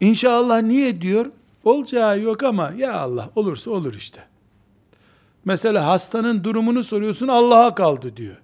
İnşallah 0.00 0.62
niye 0.62 1.00
diyor? 1.00 1.26
Olacağı 1.64 2.20
yok 2.20 2.42
ama 2.42 2.72
ya 2.76 3.00
Allah 3.00 3.30
olursa 3.36 3.70
olur 3.70 3.94
işte. 3.94 4.29
Mesela 5.44 5.86
hastanın 5.86 6.44
durumunu 6.44 6.84
soruyorsun 6.84 7.28
Allah'a 7.28 7.74
kaldı 7.74 8.16
diyor. 8.16 8.36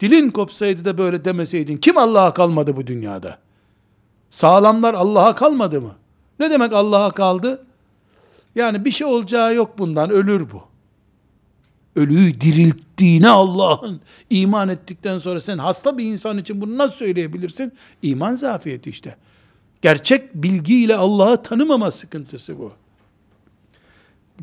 Dilin 0.00 0.30
kopsaydı 0.30 0.84
da 0.84 0.98
böyle 0.98 1.24
demeseydin 1.24 1.76
kim 1.76 1.98
Allah'a 1.98 2.34
kalmadı 2.34 2.76
bu 2.76 2.86
dünyada? 2.86 3.38
Sağlamlar 4.30 4.94
Allah'a 4.94 5.34
kalmadı 5.34 5.80
mı? 5.80 5.94
Ne 6.40 6.50
demek 6.50 6.72
Allah'a 6.72 7.10
kaldı? 7.10 7.66
Yani 8.54 8.84
bir 8.84 8.90
şey 8.90 9.06
olacağı 9.06 9.54
yok 9.54 9.78
bundan 9.78 10.10
ölür 10.10 10.46
bu. 10.52 10.62
Ölüyü 11.96 12.40
dirilttiğine 12.40 13.28
Allah'ın 13.28 14.00
iman 14.30 14.68
ettikten 14.68 15.18
sonra 15.18 15.40
sen 15.40 15.58
hasta 15.58 15.98
bir 15.98 16.04
insan 16.04 16.38
için 16.38 16.60
bunu 16.60 16.78
nasıl 16.78 16.96
söyleyebilirsin? 16.96 17.72
İman 18.02 18.34
zafiyeti 18.34 18.90
işte. 18.90 19.16
Gerçek 19.82 20.34
bilgiyle 20.34 20.96
Allah'ı 20.96 21.42
tanımama 21.42 21.90
sıkıntısı 21.90 22.58
bu. 22.58 22.72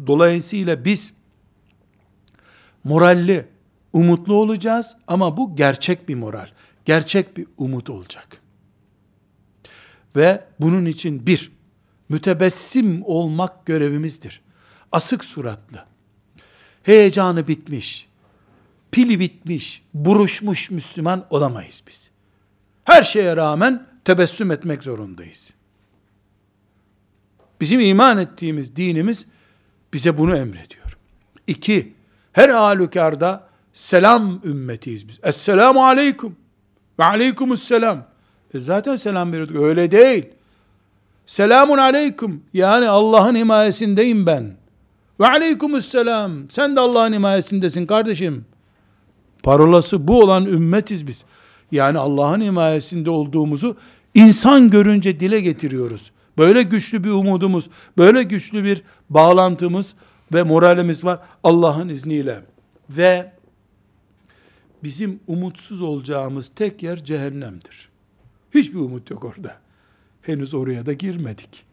Dolayısıyla 0.07 0.85
biz 0.85 1.13
moralli, 2.83 3.45
umutlu 3.93 4.35
olacağız 4.35 4.95
ama 5.07 5.37
bu 5.37 5.55
gerçek 5.55 6.09
bir 6.09 6.15
moral, 6.15 6.47
gerçek 6.85 7.37
bir 7.37 7.47
umut 7.57 7.89
olacak. 7.89 8.41
Ve 10.15 10.43
bunun 10.59 10.85
için 10.85 11.25
bir, 11.27 11.51
mütebessim 12.09 13.01
olmak 13.05 13.65
görevimizdir. 13.65 14.41
asık 14.91 15.25
suratlı, 15.25 15.85
heyecanı 16.83 17.47
bitmiş, 17.47 18.07
pili 18.91 19.19
bitmiş, 19.19 19.83
buruşmuş 19.93 20.71
Müslüman 20.71 21.25
olamayız 21.29 21.83
biz. 21.87 22.09
Her 22.83 23.03
şeye 23.03 23.35
rağmen 23.35 23.87
tebessüm 24.05 24.51
etmek 24.51 24.83
zorundayız. 24.83 25.49
Bizim 27.61 27.79
iman 27.79 28.17
ettiğimiz 28.17 28.75
dinimiz 28.75 29.25
bize 29.93 30.17
bunu 30.17 30.37
emrediyor. 30.37 30.97
İki, 31.47 31.92
her 32.33 32.49
halükarda 32.49 33.43
selam 33.73 34.39
ümmetiyiz 34.43 35.07
biz. 35.07 35.19
Esselamu 35.23 35.85
aleyküm 35.85 36.35
ve 36.99 37.03
aleykümüsselam. 37.03 38.03
E 38.53 38.59
zaten 38.59 38.95
selam 38.95 39.31
veriyorduk. 39.31 39.55
Öyle 39.55 39.91
değil. 39.91 40.25
Selamun 41.25 41.77
aleyküm. 41.77 42.43
Yani 42.53 42.89
Allah'ın 42.89 43.35
himayesindeyim 43.35 44.25
ben. 44.25 44.53
Ve 45.19 45.27
aleykümüsselam. 45.27 46.49
Sen 46.49 46.75
de 46.75 46.79
Allah'ın 46.79 47.13
himayesindesin 47.13 47.85
kardeşim. 47.85 48.45
Parolası 49.43 50.07
bu 50.07 50.21
olan 50.21 50.45
ümmetiz 50.45 51.07
biz. 51.07 51.25
Yani 51.71 51.97
Allah'ın 51.97 52.41
himayesinde 52.41 53.09
olduğumuzu 53.09 53.77
insan 54.13 54.69
görünce 54.69 55.19
dile 55.19 55.41
getiriyoruz. 55.41 56.11
Böyle 56.37 56.63
güçlü 56.63 57.03
bir 57.03 57.09
umudumuz, 57.09 57.69
böyle 57.97 58.23
güçlü 58.23 58.63
bir 58.63 58.81
bağlantımız 59.09 59.93
ve 60.33 60.43
moralimiz 60.43 61.05
var 61.05 61.19
Allah'ın 61.43 61.89
izniyle. 61.89 62.43
Ve 62.89 63.33
bizim 64.83 65.19
umutsuz 65.27 65.81
olacağımız 65.81 66.51
tek 66.55 66.83
yer 66.83 67.03
cehennemdir. 67.03 67.89
Hiçbir 68.53 68.79
umut 68.79 69.09
yok 69.09 69.23
orada. 69.23 69.57
Henüz 70.21 70.53
oraya 70.53 70.85
da 70.85 70.93
girmedik. 70.93 71.65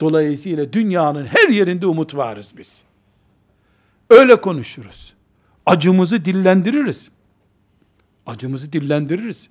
Dolayısıyla 0.00 0.72
dünyanın 0.72 1.26
her 1.26 1.48
yerinde 1.48 1.86
umut 1.86 2.16
varız 2.16 2.52
biz. 2.56 2.84
Öyle 4.10 4.40
konuşuruz. 4.40 5.14
Acımızı 5.66 6.24
dillendiririz. 6.24 7.10
Acımızı 8.26 8.72
dillendiririz. 8.72 9.50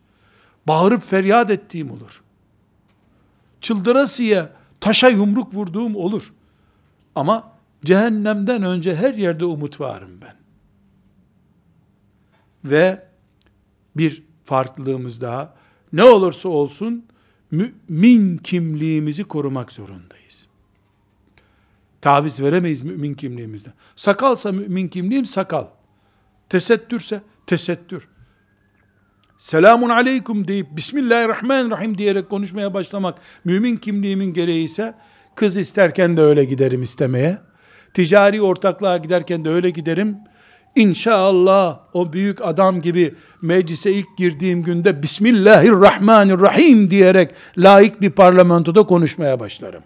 Bağırıp 0.67 1.03
feryat 1.03 1.49
ettiğim 1.49 1.91
olur. 1.91 2.21
Çıldırasıya 3.61 4.49
taşa 4.79 5.09
yumruk 5.09 5.53
vurduğum 5.53 5.95
olur. 5.95 6.33
Ama 7.15 7.51
cehennemden 7.85 8.63
önce 8.63 8.95
her 8.95 9.13
yerde 9.13 9.45
umut 9.45 9.79
varım 9.79 10.21
ben. 10.21 10.35
Ve 12.63 13.03
bir 13.95 14.23
farklılığımız 14.45 15.21
daha 15.21 15.55
ne 15.93 16.03
olursa 16.03 16.49
olsun 16.49 17.05
mümin 17.51 18.37
kimliğimizi 18.37 19.23
korumak 19.23 19.71
zorundayız. 19.71 20.47
Taviz 22.01 22.41
veremeyiz 22.41 22.81
mümin 22.81 23.13
kimliğimizden. 23.13 23.73
Sakalsa 23.95 24.51
mümin 24.51 24.87
kimliğim 24.87 25.25
sakal. 25.25 25.67
Tesettürse 26.49 27.21
tesettür. 27.47 28.07
Selamun 29.37 29.89
aleyküm 29.89 30.47
deyip 30.47 30.67
Bismillahirrahmanirrahim 30.77 31.97
diyerek 31.97 32.29
konuşmaya 32.29 32.73
başlamak 32.73 33.19
mümin 33.45 33.77
kimliğimin 33.77 34.33
gereği 34.33 34.65
ise 34.65 34.95
kız 35.35 35.57
isterken 35.57 36.17
de 36.17 36.21
öyle 36.21 36.45
giderim 36.45 36.83
istemeye. 36.83 37.48
Ticari 37.93 38.41
ortaklığa 38.41 38.97
giderken 38.97 39.45
de 39.45 39.49
öyle 39.49 39.69
giderim. 39.69 40.17
İnşallah 40.75 41.79
o 41.93 42.13
büyük 42.13 42.41
adam 42.41 42.81
gibi 42.81 43.15
meclise 43.41 43.91
ilk 43.91 44.17
girdiğim 44.17 44.63
günde 44.63 45.03
Bismillahirrahmanirrahim 45.03 46.91
diyerek 46.91 47.31
layık 47.57 48.01
bir 48.01 48.09
parlamentoda 48.09 48.83
konuşmaya 48.83 49.39
başlarım. 49.39 49.83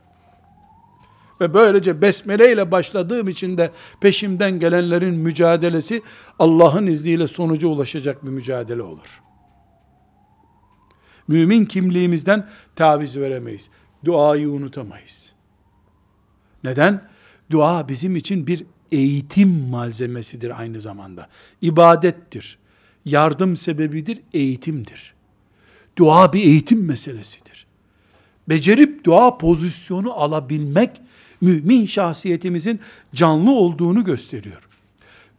Ve 1.41 1.53
böylece 1.53 2.01
besmele 2.01 2.53
ile 2.53 2.71
başladığım 2.71 3.27
için 3.27 3.57
de 3.57 3.71
peşimden 4.01 4.59
gelenlerin 4.59 5.15
mücadelesi 5.15 6.01
Allah'ın 6.39 6.87
izniyle 6.87 7.27
sonuca 7.27 7.67
ulaşacak 7.67 8.25
bir 8.25 8.29
mücadele 8.29 8.81
olur. 8.81 9.21
Mümin 11.27 11.65
kimliğimizden 11.65 12.49
taviz 12.75 13.17
veremeyiz. 13.17 13.69
Duayı 14.05 14.49
unutamayız. 14.49 15.31
Neden? 16.63 17.12
Dua 17.51 17.87
bizim 17.87 18.15
için 18.15 18.47
bir 18.47 18.65
eğitim 18.91 19.49
malzemesidir 19.49 20.61
aynı 20.61 20.81
zamanda. 20.81 21.27
İbadettir. 21.61 22.57
Yardım 23.05 23.55
sebebidir, 23.55 24.19
eğitimdir. 24.33 25.13
Dua 25.97 26.33
bir 26.33 26.43
eğitim 26.43 26.85
meselesidir. 26.85 27.65
Becerip 28.49 29.03
dua 29.03 29.37
pozisyonu 29.37 30.13
alabilmek 30.13 31.01
mümin 31.41 31.85
şahsiyetimizin 31.85 32.79
canlı 33.13 33.51
olduğunu 33.51 34.03
gösteriyor. 34.03 34.67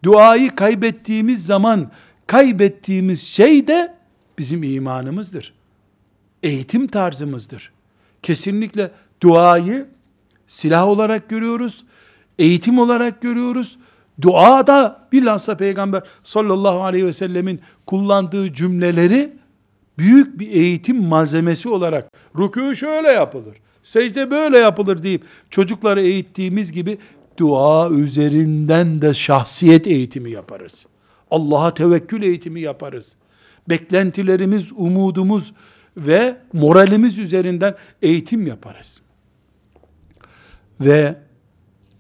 Duayı 0.03 0.55
kaybettiğimiz 0.55 1.47
zaman 1.47 1.91
kaybettiğimiz 2.27 3.23
şey 3.23 3.67
de 3.67 3.95
bizim 4.39 4.63
imanımızdır. 4.63 5.55
Eğitim 6.43 6.87
tarzımızdır. 6.87 7.73
Kesinlikle 8.23 8.91
duayı 9.23 9.87
silah 10.47 10.89
olarak 10.89 11.29
görüyoruz 11.29 11.85
eğitim 12.39 12.79
olarak 12.79 13.23
görüyoruz. 13.23 13.79
Duada 14.23 15.07
bilhassa 15.13 15.57
Peygamber 15.57 16.03
sallallahu 16.23 16.83
aleyhi 16.83 17.07
ve 17.07 17.13
sellemin 17.13 17.61
kullandığı 17.87 18.53
cümleleri 18.53 19.33
büyük 19.99 20.39
bir 20.39 20.51
eğitim 20.51 21.05
malzemesi 21.05 21.69
olarak 21.69 22.09
rükû 22.35 22.77
şöyle 22.77 23.09
yapılır, 23.09 23.57
secde 23.83 24.31
böyle 24.31 24.59
yapılır 24.59 25.03
deyip 25.03 25.25
çocukları 25.51 26.01
eğittiğimiz 26.03 26.73
gibi 26.73 26.99
dua 27.37 27.91
üzerinden 27.91 29.03
de 29.03 29.15
şahsiyet 29.15 29.87
eğitimi 29.87 30.31
yaparız. 30.31 30.87
Allah'a 31.31 31.75
tevekkül 31.75 32.23
eğitimi 32.23 32.61
yaparız. 32.61 33.13
Beklentilerimiz, 33.69 34.73
umudumuz 34.77 35.53
ve 35.97 36.37
moralimiz 36.53 37.19
üzerinden 37.19 37.75
eğitim 38.03 38.47
yaparız. 38.47 39.01
Ve 40.81 41.17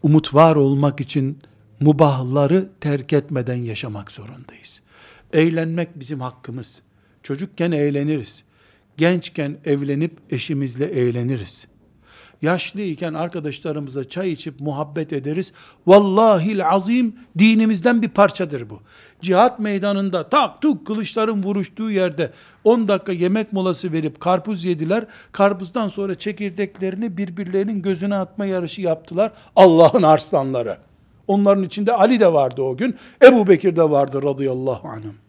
umut 0.04 0.34
var 0.34 0.56
olmak 0.56 1.00
için 1.00 1.38
mubahları 1.80 2.70
terk 2.80 3.12
etmeden 3.12 3.54
yaşamak 3.54 4.10
zorundayız. 4.10 4.80
Eğlenmek 5.32 6.00
bizim 6.00 6.20
hakkımız. 6.20 6.82
Çocukken 7.22 7.70
eğleniriz. 7.70 8.44
Gençken 8.96 9.58
evlenip 9.64 10.18
eşimizle 10.30 10.84
eğleniriz. 10.84 11.66
Yaşlıyken 12.44 13.14
arkadaşlarımıza 13.14 14.08
çay 14.08 14.32
içip 14.32 14.60
muhabbet 14.60 15.12
ederiz. 15.12 15.52
Vallahi 15.86 16.64
azim 16.64 17.16
dinimizden 17.38 18.02
bir 18.02 18.08
parçadır 18.08 18.70
bu. 18.70 18.80
Cihat 19.22 19.58
meydanında 19.58 20.28
tak 20.28 20.60
tuk 20.62 20.86
kılıçların 20.86 21.42
vuruştuğu 21.42 21.90
yerde 21.90 22.32
10 22.64 22.88
dakika 22.88 23.12
yemek 23.12 23.52
molası 23.52 23.92
verip 23.92 24.20
karpuz 24.20 24.64
yediler. 24.64 25.04
Karpuzdan 25.32 25.88
sonra 25.88 26.18
çekirdeklerini 26.18 27.16
birbirlerinin 27.16 27.82
gözüne 27.82 28.14
atma 28.14 28.46
yarışı 28.46 28.80
yaptılar. 28.80 29.32
Allah'ın 29.56 30.02
arslanları. 30.02 30.78
Onların 31.26 31.64
içinde 31.64 31.92
Ali 31.92 32.20
de 32.20 32.32
vardı 32.32 32.62
o 32.62 32.76
gün. 32.76 32.96
Ebu 33.22 33.46
Bekir 33.46 33.76
de 33.76 33.90
vardı 33.90 34.22
radıyallahu 34.22 34.88
anh. 34.88 35.23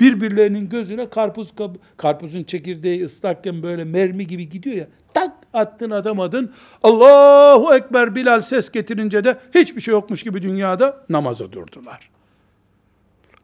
Birbirlerinin 0.00 0.68
gözüne 0.68 1.10
karpuz 1.10 1.54
karpuzun 1.96 2.42
çekirdeği 2.42 3.04
ıslakken 3.04 3.62
böyle 3.62 3.84
mermi 3.84 4.26
gibi 4.26 4.48
gidiyor 4.48 4.76
ya. 4.76 4.86
Tak 5.14 5.32
attın 5.52 5.90
atamadın. 5.90 6.52
Allahu 6.82 7.74
Ekber 7.74 8.14
Bilal 8.14 8.40
ses 8.40 8.70
getirince 8.70 9.24
de 9.24 9.38
hiçbir 9.54 9.80
şey 9.80 9.92
yokmuş 9.92 10.22
gibi 10.22 10.42
dünyada 10.42 11.04
namaza 11.08 11.52
durdular. 11.52 12.10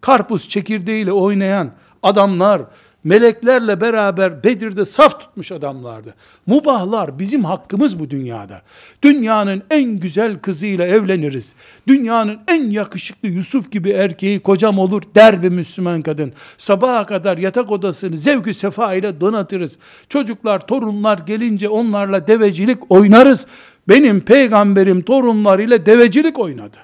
Karpuz 0.01 0.49
çekirdeğiyle 0.49 1.13
oynayan 1.13 1.71
adamlar 2.03 2.63
meleklerle 3.07 3.81
beraber 3.81 4.45
Bedir'de 4.45 4.85
saf 4.85 5.21
tutmuş 5.21 5.53
adamlardı. 5.53 6.15
Mubahlar 6.47 7.19
bizim 7.19 7.45
hakkımız 7.45 7.99
bu 7.99 8.11
dünyada. 8.11 8.63
Dünyanın 9.03 9.63
en 9.71 9.85
güzel 9.85 10.39
kızıyla 10.39 10.87
evleniriz. 10.87 11.55
Dünyanın 11.89 12.39
en 12.49 12.71
yakışıklı 12.71 13.29
Yusuf 13.29 13.71
gibi 13.71 13.91
erkeği 13.91 14.41
kocam 14.41 14.79
olur 14.79 15.03
der 15.15 15.43
bir 15.43 15.49
Müslüman 15.49 16.03
kadın. 16.03 16.33
Sabaha 16.59 17.07
kadar 17.07 17.39
yatak 17.39 17.71
odasını 17.71 18.17
zevkü 18.17 18.55
sefa 18.55 18.95
ile 18.95 19.21
donatırız. 19.21 19.77
Çocuklar, 20.09 20.67
torunlar 20.67 21.19
gelince 21.19 21.69
onlarla 21.69 22.27
devecilik 22.27 22.91
oynarız. 22.91 23.47
Benim 23.89 24.21
peygamberim 24.21 25.03
torunlarıyla 25.03 25.87
devecilik 25.87 26.39
oynadı. 26.39 26.77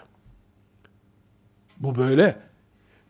Bu 1.81 1.97
böyle. 1.97 2.37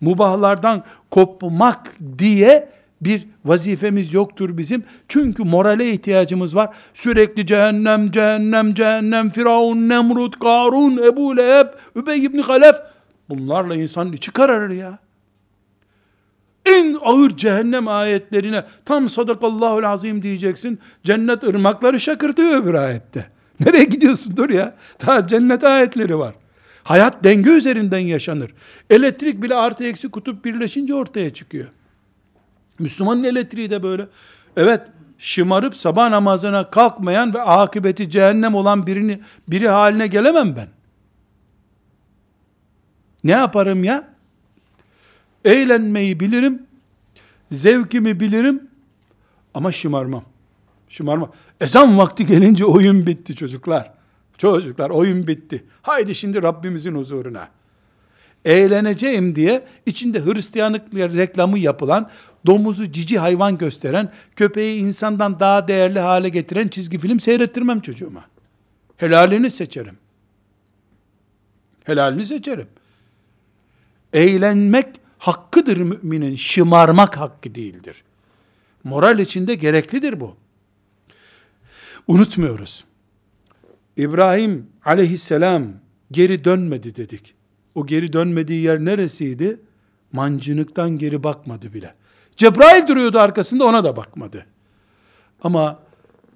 Mubahlardan 0.01 0.85
kopmak 1.11 1.93
diye 2.19 2.73
bir 3.05 3.27
vazifemiz 3.45 4.15
yoktur 4.15 4.59
bizim. 4.59 4.85
Çünkü 5.09 5.45
morale 5.45 5.91
ihtiyacımız 5.91 6.57
var. 6.57 6.75
Sürekli 6.95 7.47
cehennem, 7.47 8.11
cehennem, 8.11 8.75
cehennem, 8.75 9.29
Firavun, 9.29 9.89
Nemrut, 9.89 10.39
Karun, 10.39 10.97
Ebu 10.97 11.37
Leheb, 11.37 11.67
Übey 11.97 12.25
ibn 12.25 12.39
Halef. 12.39 12.77
Bunlarla 13.29 13.75
insanın 13.75 14.13
içi 14.13 14.31
kararır 14.31 14.71
ya. 14.71 14.99
En 16.67 16.97
ağır 17.01 17.37
cehennem 17.37 17.89
ayetlerine 17.89 18.65
tam 18.85 19.09
sadakallahu 19.09 19.87
azim 19.87 20.23
diyeceksin. 20.23 20.79
Cennet 21.05 21.45
ırmakları 21.45 22.01
şakırtıyor 22.01 22.63
öbür 22.63 22.75
ayette. 22.75 23.27
Nereye 23.61 23.85
gidiyorsun? 23.85 24.37
Dur 24.37 24.51
ya. 24.51 24.75
Daha 25.07 25.27
cennet 25.27 25.65
ayetleri 25.65 26.19
var. 26.19 26.35
Hayat 26.85 27.25
denge 27.25 27.51
üzerinden 27.51 27.99
yaşanır. 27.99 28.51
Elektrik 28.91 29.43
bile 29.43 29.55
artı 29.55 29.85
eksi 29.85 30.11
kutup 30.11 30.45
birleşince 30.45 30.95
ortaya 30.95 31.35
çıkıyor. 31.35 31.69
Müslümanın 32.79 33.25
elektriği 33.25 33.71
de 33.71 33.83
böyle. 33.83 34.07
Evet, 34.57 34.81
şımarıp 35.19 35.77
sabah 35.77 36.11
namazına 36.11 36.71
kalkmayan 36.71 37.35
ve 37.35 37.43
akıbeti 37.43 38.11
cehennem 38.11 38.55
olan 38.55 38.87
birini 38.87 39.21
biri 39.49 39.69
haline 39.69 40.07
gelemem 40.07 40.57
ben. 40.57 40.69
Ne 43.25 43.33
yaparım 43.33 43.85
ya? 43.85 44.09
Eğlenmeyi 45.45 46.21
bilirim, 46.21 46.63
zevkimi 47.53 48.21
bilirim 48.21 48.71
ama 49.55 49.73
şımarmam. 49.73 50.25
Şımarmam. 50.89 51.33
Ezan 51.61 51.99
vakti 51.99 52.27
gelince 52.27 52.65
oyun 52.65 53.07
bitti 53.07 53.37
çocuklar. 53.37 53.93
Çocuklar 54.39 54.91
oyun 54.91 55.27
bitti. 55.27 55.65
Haydi 55.83 56.15
şimdi 56.15 56.43
Rabbimizin 56.43 56.95
huzuruna. 56.95 57.49
Eğleneceğim 58.45 59.37
diye 59.37 59.65
içinde 59.87 60.25
Hristiyanlık 60.25 60.95
reklamı 60.95 61.59
yapılan, 61.59 62.11
domuzu 62.47 62.93
cici 62.93 63.19
hayvan 63.19 63.59
gösteren, 63.59 64.13
köpeği 64.37 64.81
insandan 64.81 65.41
daha 65.41 65.69
değerli 65.69 66.01
hale 66.01 66.29
getiren 66.29 66.69
çizgi 66.69 66.99
film 66.99 67.21
seyrettirmem 67.21 67.81
çocuğuma. 67.81 68.25
Helalini 68.97 69.51
seçerim. 69.51 69.99
Helalini 71.85 72.27
seçerim. 72.27 72.69
Eğlenmek 74.13 74.87
hakkıdır 75.19 75.77
müminin, 75.77 76.37
şımarmak 76.37 77.17
hakkı 77.17 77.55
değildir. 77.55 78.05
Moral 78.85 79.19
içinde 79.19 79.55
gereklidir 79.55 80.21
bu. 80.21 80.37
Unutmuyoruz. 82.07 82.85
İbrahim 83.97 84.67
aleyhisselam 84.85 85.67
geri 86.11 86.45
dönmedi 86.45 86.97
dedik. 86.97 87.35
O 87.75 87.87
geri 87.87 88.13
dönmediği 88.13 88.63
yer 88.63 88.79
neresiydi? 88.79 89.61
Mancınıktan 90.13 90.99
geri 90.99 91.23
bakmadı 91.23 91.75
bile. 91.75 91.95
Cebrail 92.43 92.89
duruyordu 92.89 93.19
arkasında 93.19 93.65
ona 93.65 93.85
da 93.85 93.97
bakmadı. 93.97 94.47
Ama 95.43 95.79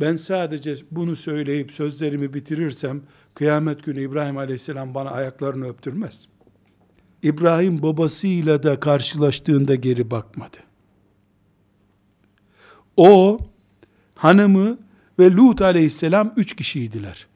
ben 0.01 0.17
sadece 0.17 0.77
bunu 0.91 1.17
söyleyip 1.17 1.73
sözlerimi 1.73 2.35
bitirirsem 2.35 3.03
kıyamet 3.35 3.85
günü 3.85 4.01
İbrahim 4.01 4.39
aleyhisselam 4.39 4.95
bana 4.95 5.11
ayaklarını 5.11 5.69
öptürmez. 5.69 6.27
İbrahim 7.23 7.83
babasıyla 7.83 8.63
da 8.63 8.81
karşılaştığında 8.81 9.75
geri 9.75 10.11
bakmadı. 10.11 10.57
O 12.97 13.39
hanımı 14.15 14.79
ve 15.19 15.31
Lut 15.31 15.63
aleyhisselam 15.63 16.33
üç 16.37 16.57
kişiydiler. 16.57 17.27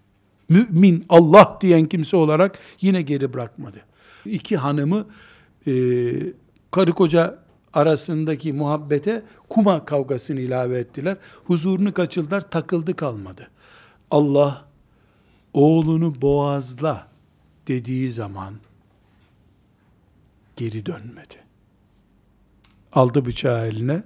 Mümin, 0.49 1.05
Allah 1.09 1.59
diyen 1.61 1.87
kimse 1.87 2.17
olarak 2.17 2.59
yine 2.81 3.03
geri 3.03 3.33
bırakmadı. 3.33 3.81
İki 4.25 4.57
hanımı 4.57 5.07
e, 5.67 5.73
karı 6.71 6.93
koca 6.93 7.50
arasındaki 7.75 8.53
muhabbete 8.53 9.23
kuma 9.49 9.85
kavgasını 9.85 10.41
ilave 10.41 10.79
ettiler. 10.79 11.17
Huzurunu 11.45 11.95
kaçıldılar, 11.95 12.51
takıldı 12.51 12.97
kalmadı. 12.97 13.51
Allah 14.11 14.65
oğlunu 15.53 16.23
boğazla 16.23 17.09
dediği 17.69 18.13
zaman 18.13 18.55
geri 20.57 20.87
dönmedi. 20.87 21.37
Aldı 22.93 23.27
bıçağı 23.27 23.67
eline, 23.67 24.03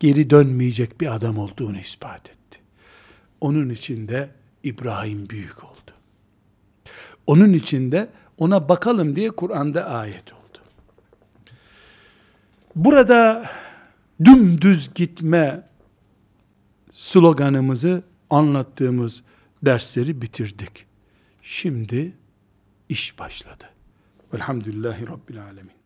geri 0.00 0.30
dönmeyecek 0.30 1.00
bir 1.00 1.14
adam 1.14 1.38
olduğunu 1.38 1.78
ispat 1.78 2.30
etti. 2.30 2.60
Onun 3.40 3.68
içinde 3.68 4.30
İbrahim 4.62 5.28
büyük 5.28 5.64
oldu. 5.64 5.90
Onun 7.26 7.52
içinde 7.52 8.10
ona 8.38 8.68
bakalım 8.68 9.16
diye 9.16 9.30
Kur'an'da 9.30 9.84
ayet 9.84 10.32
oldu. 10.32 10.39
Burada 12.76 13.50
dümdüz 14.24 14.94
gitme 14.94 15.64
sloganımızı 16.92 18.02
anlattığımız 18.30 19.22
dersleri 19.62 20.22
bitirdik. 20.22 20.86
Şimdi 21.42 22.12
iş 22.88 23.18
başladı. 23.18 23.64
Velhamdülillahi 24.34 25.06
Rabbil 25.06 25.42
Alemin. 25.42 25.79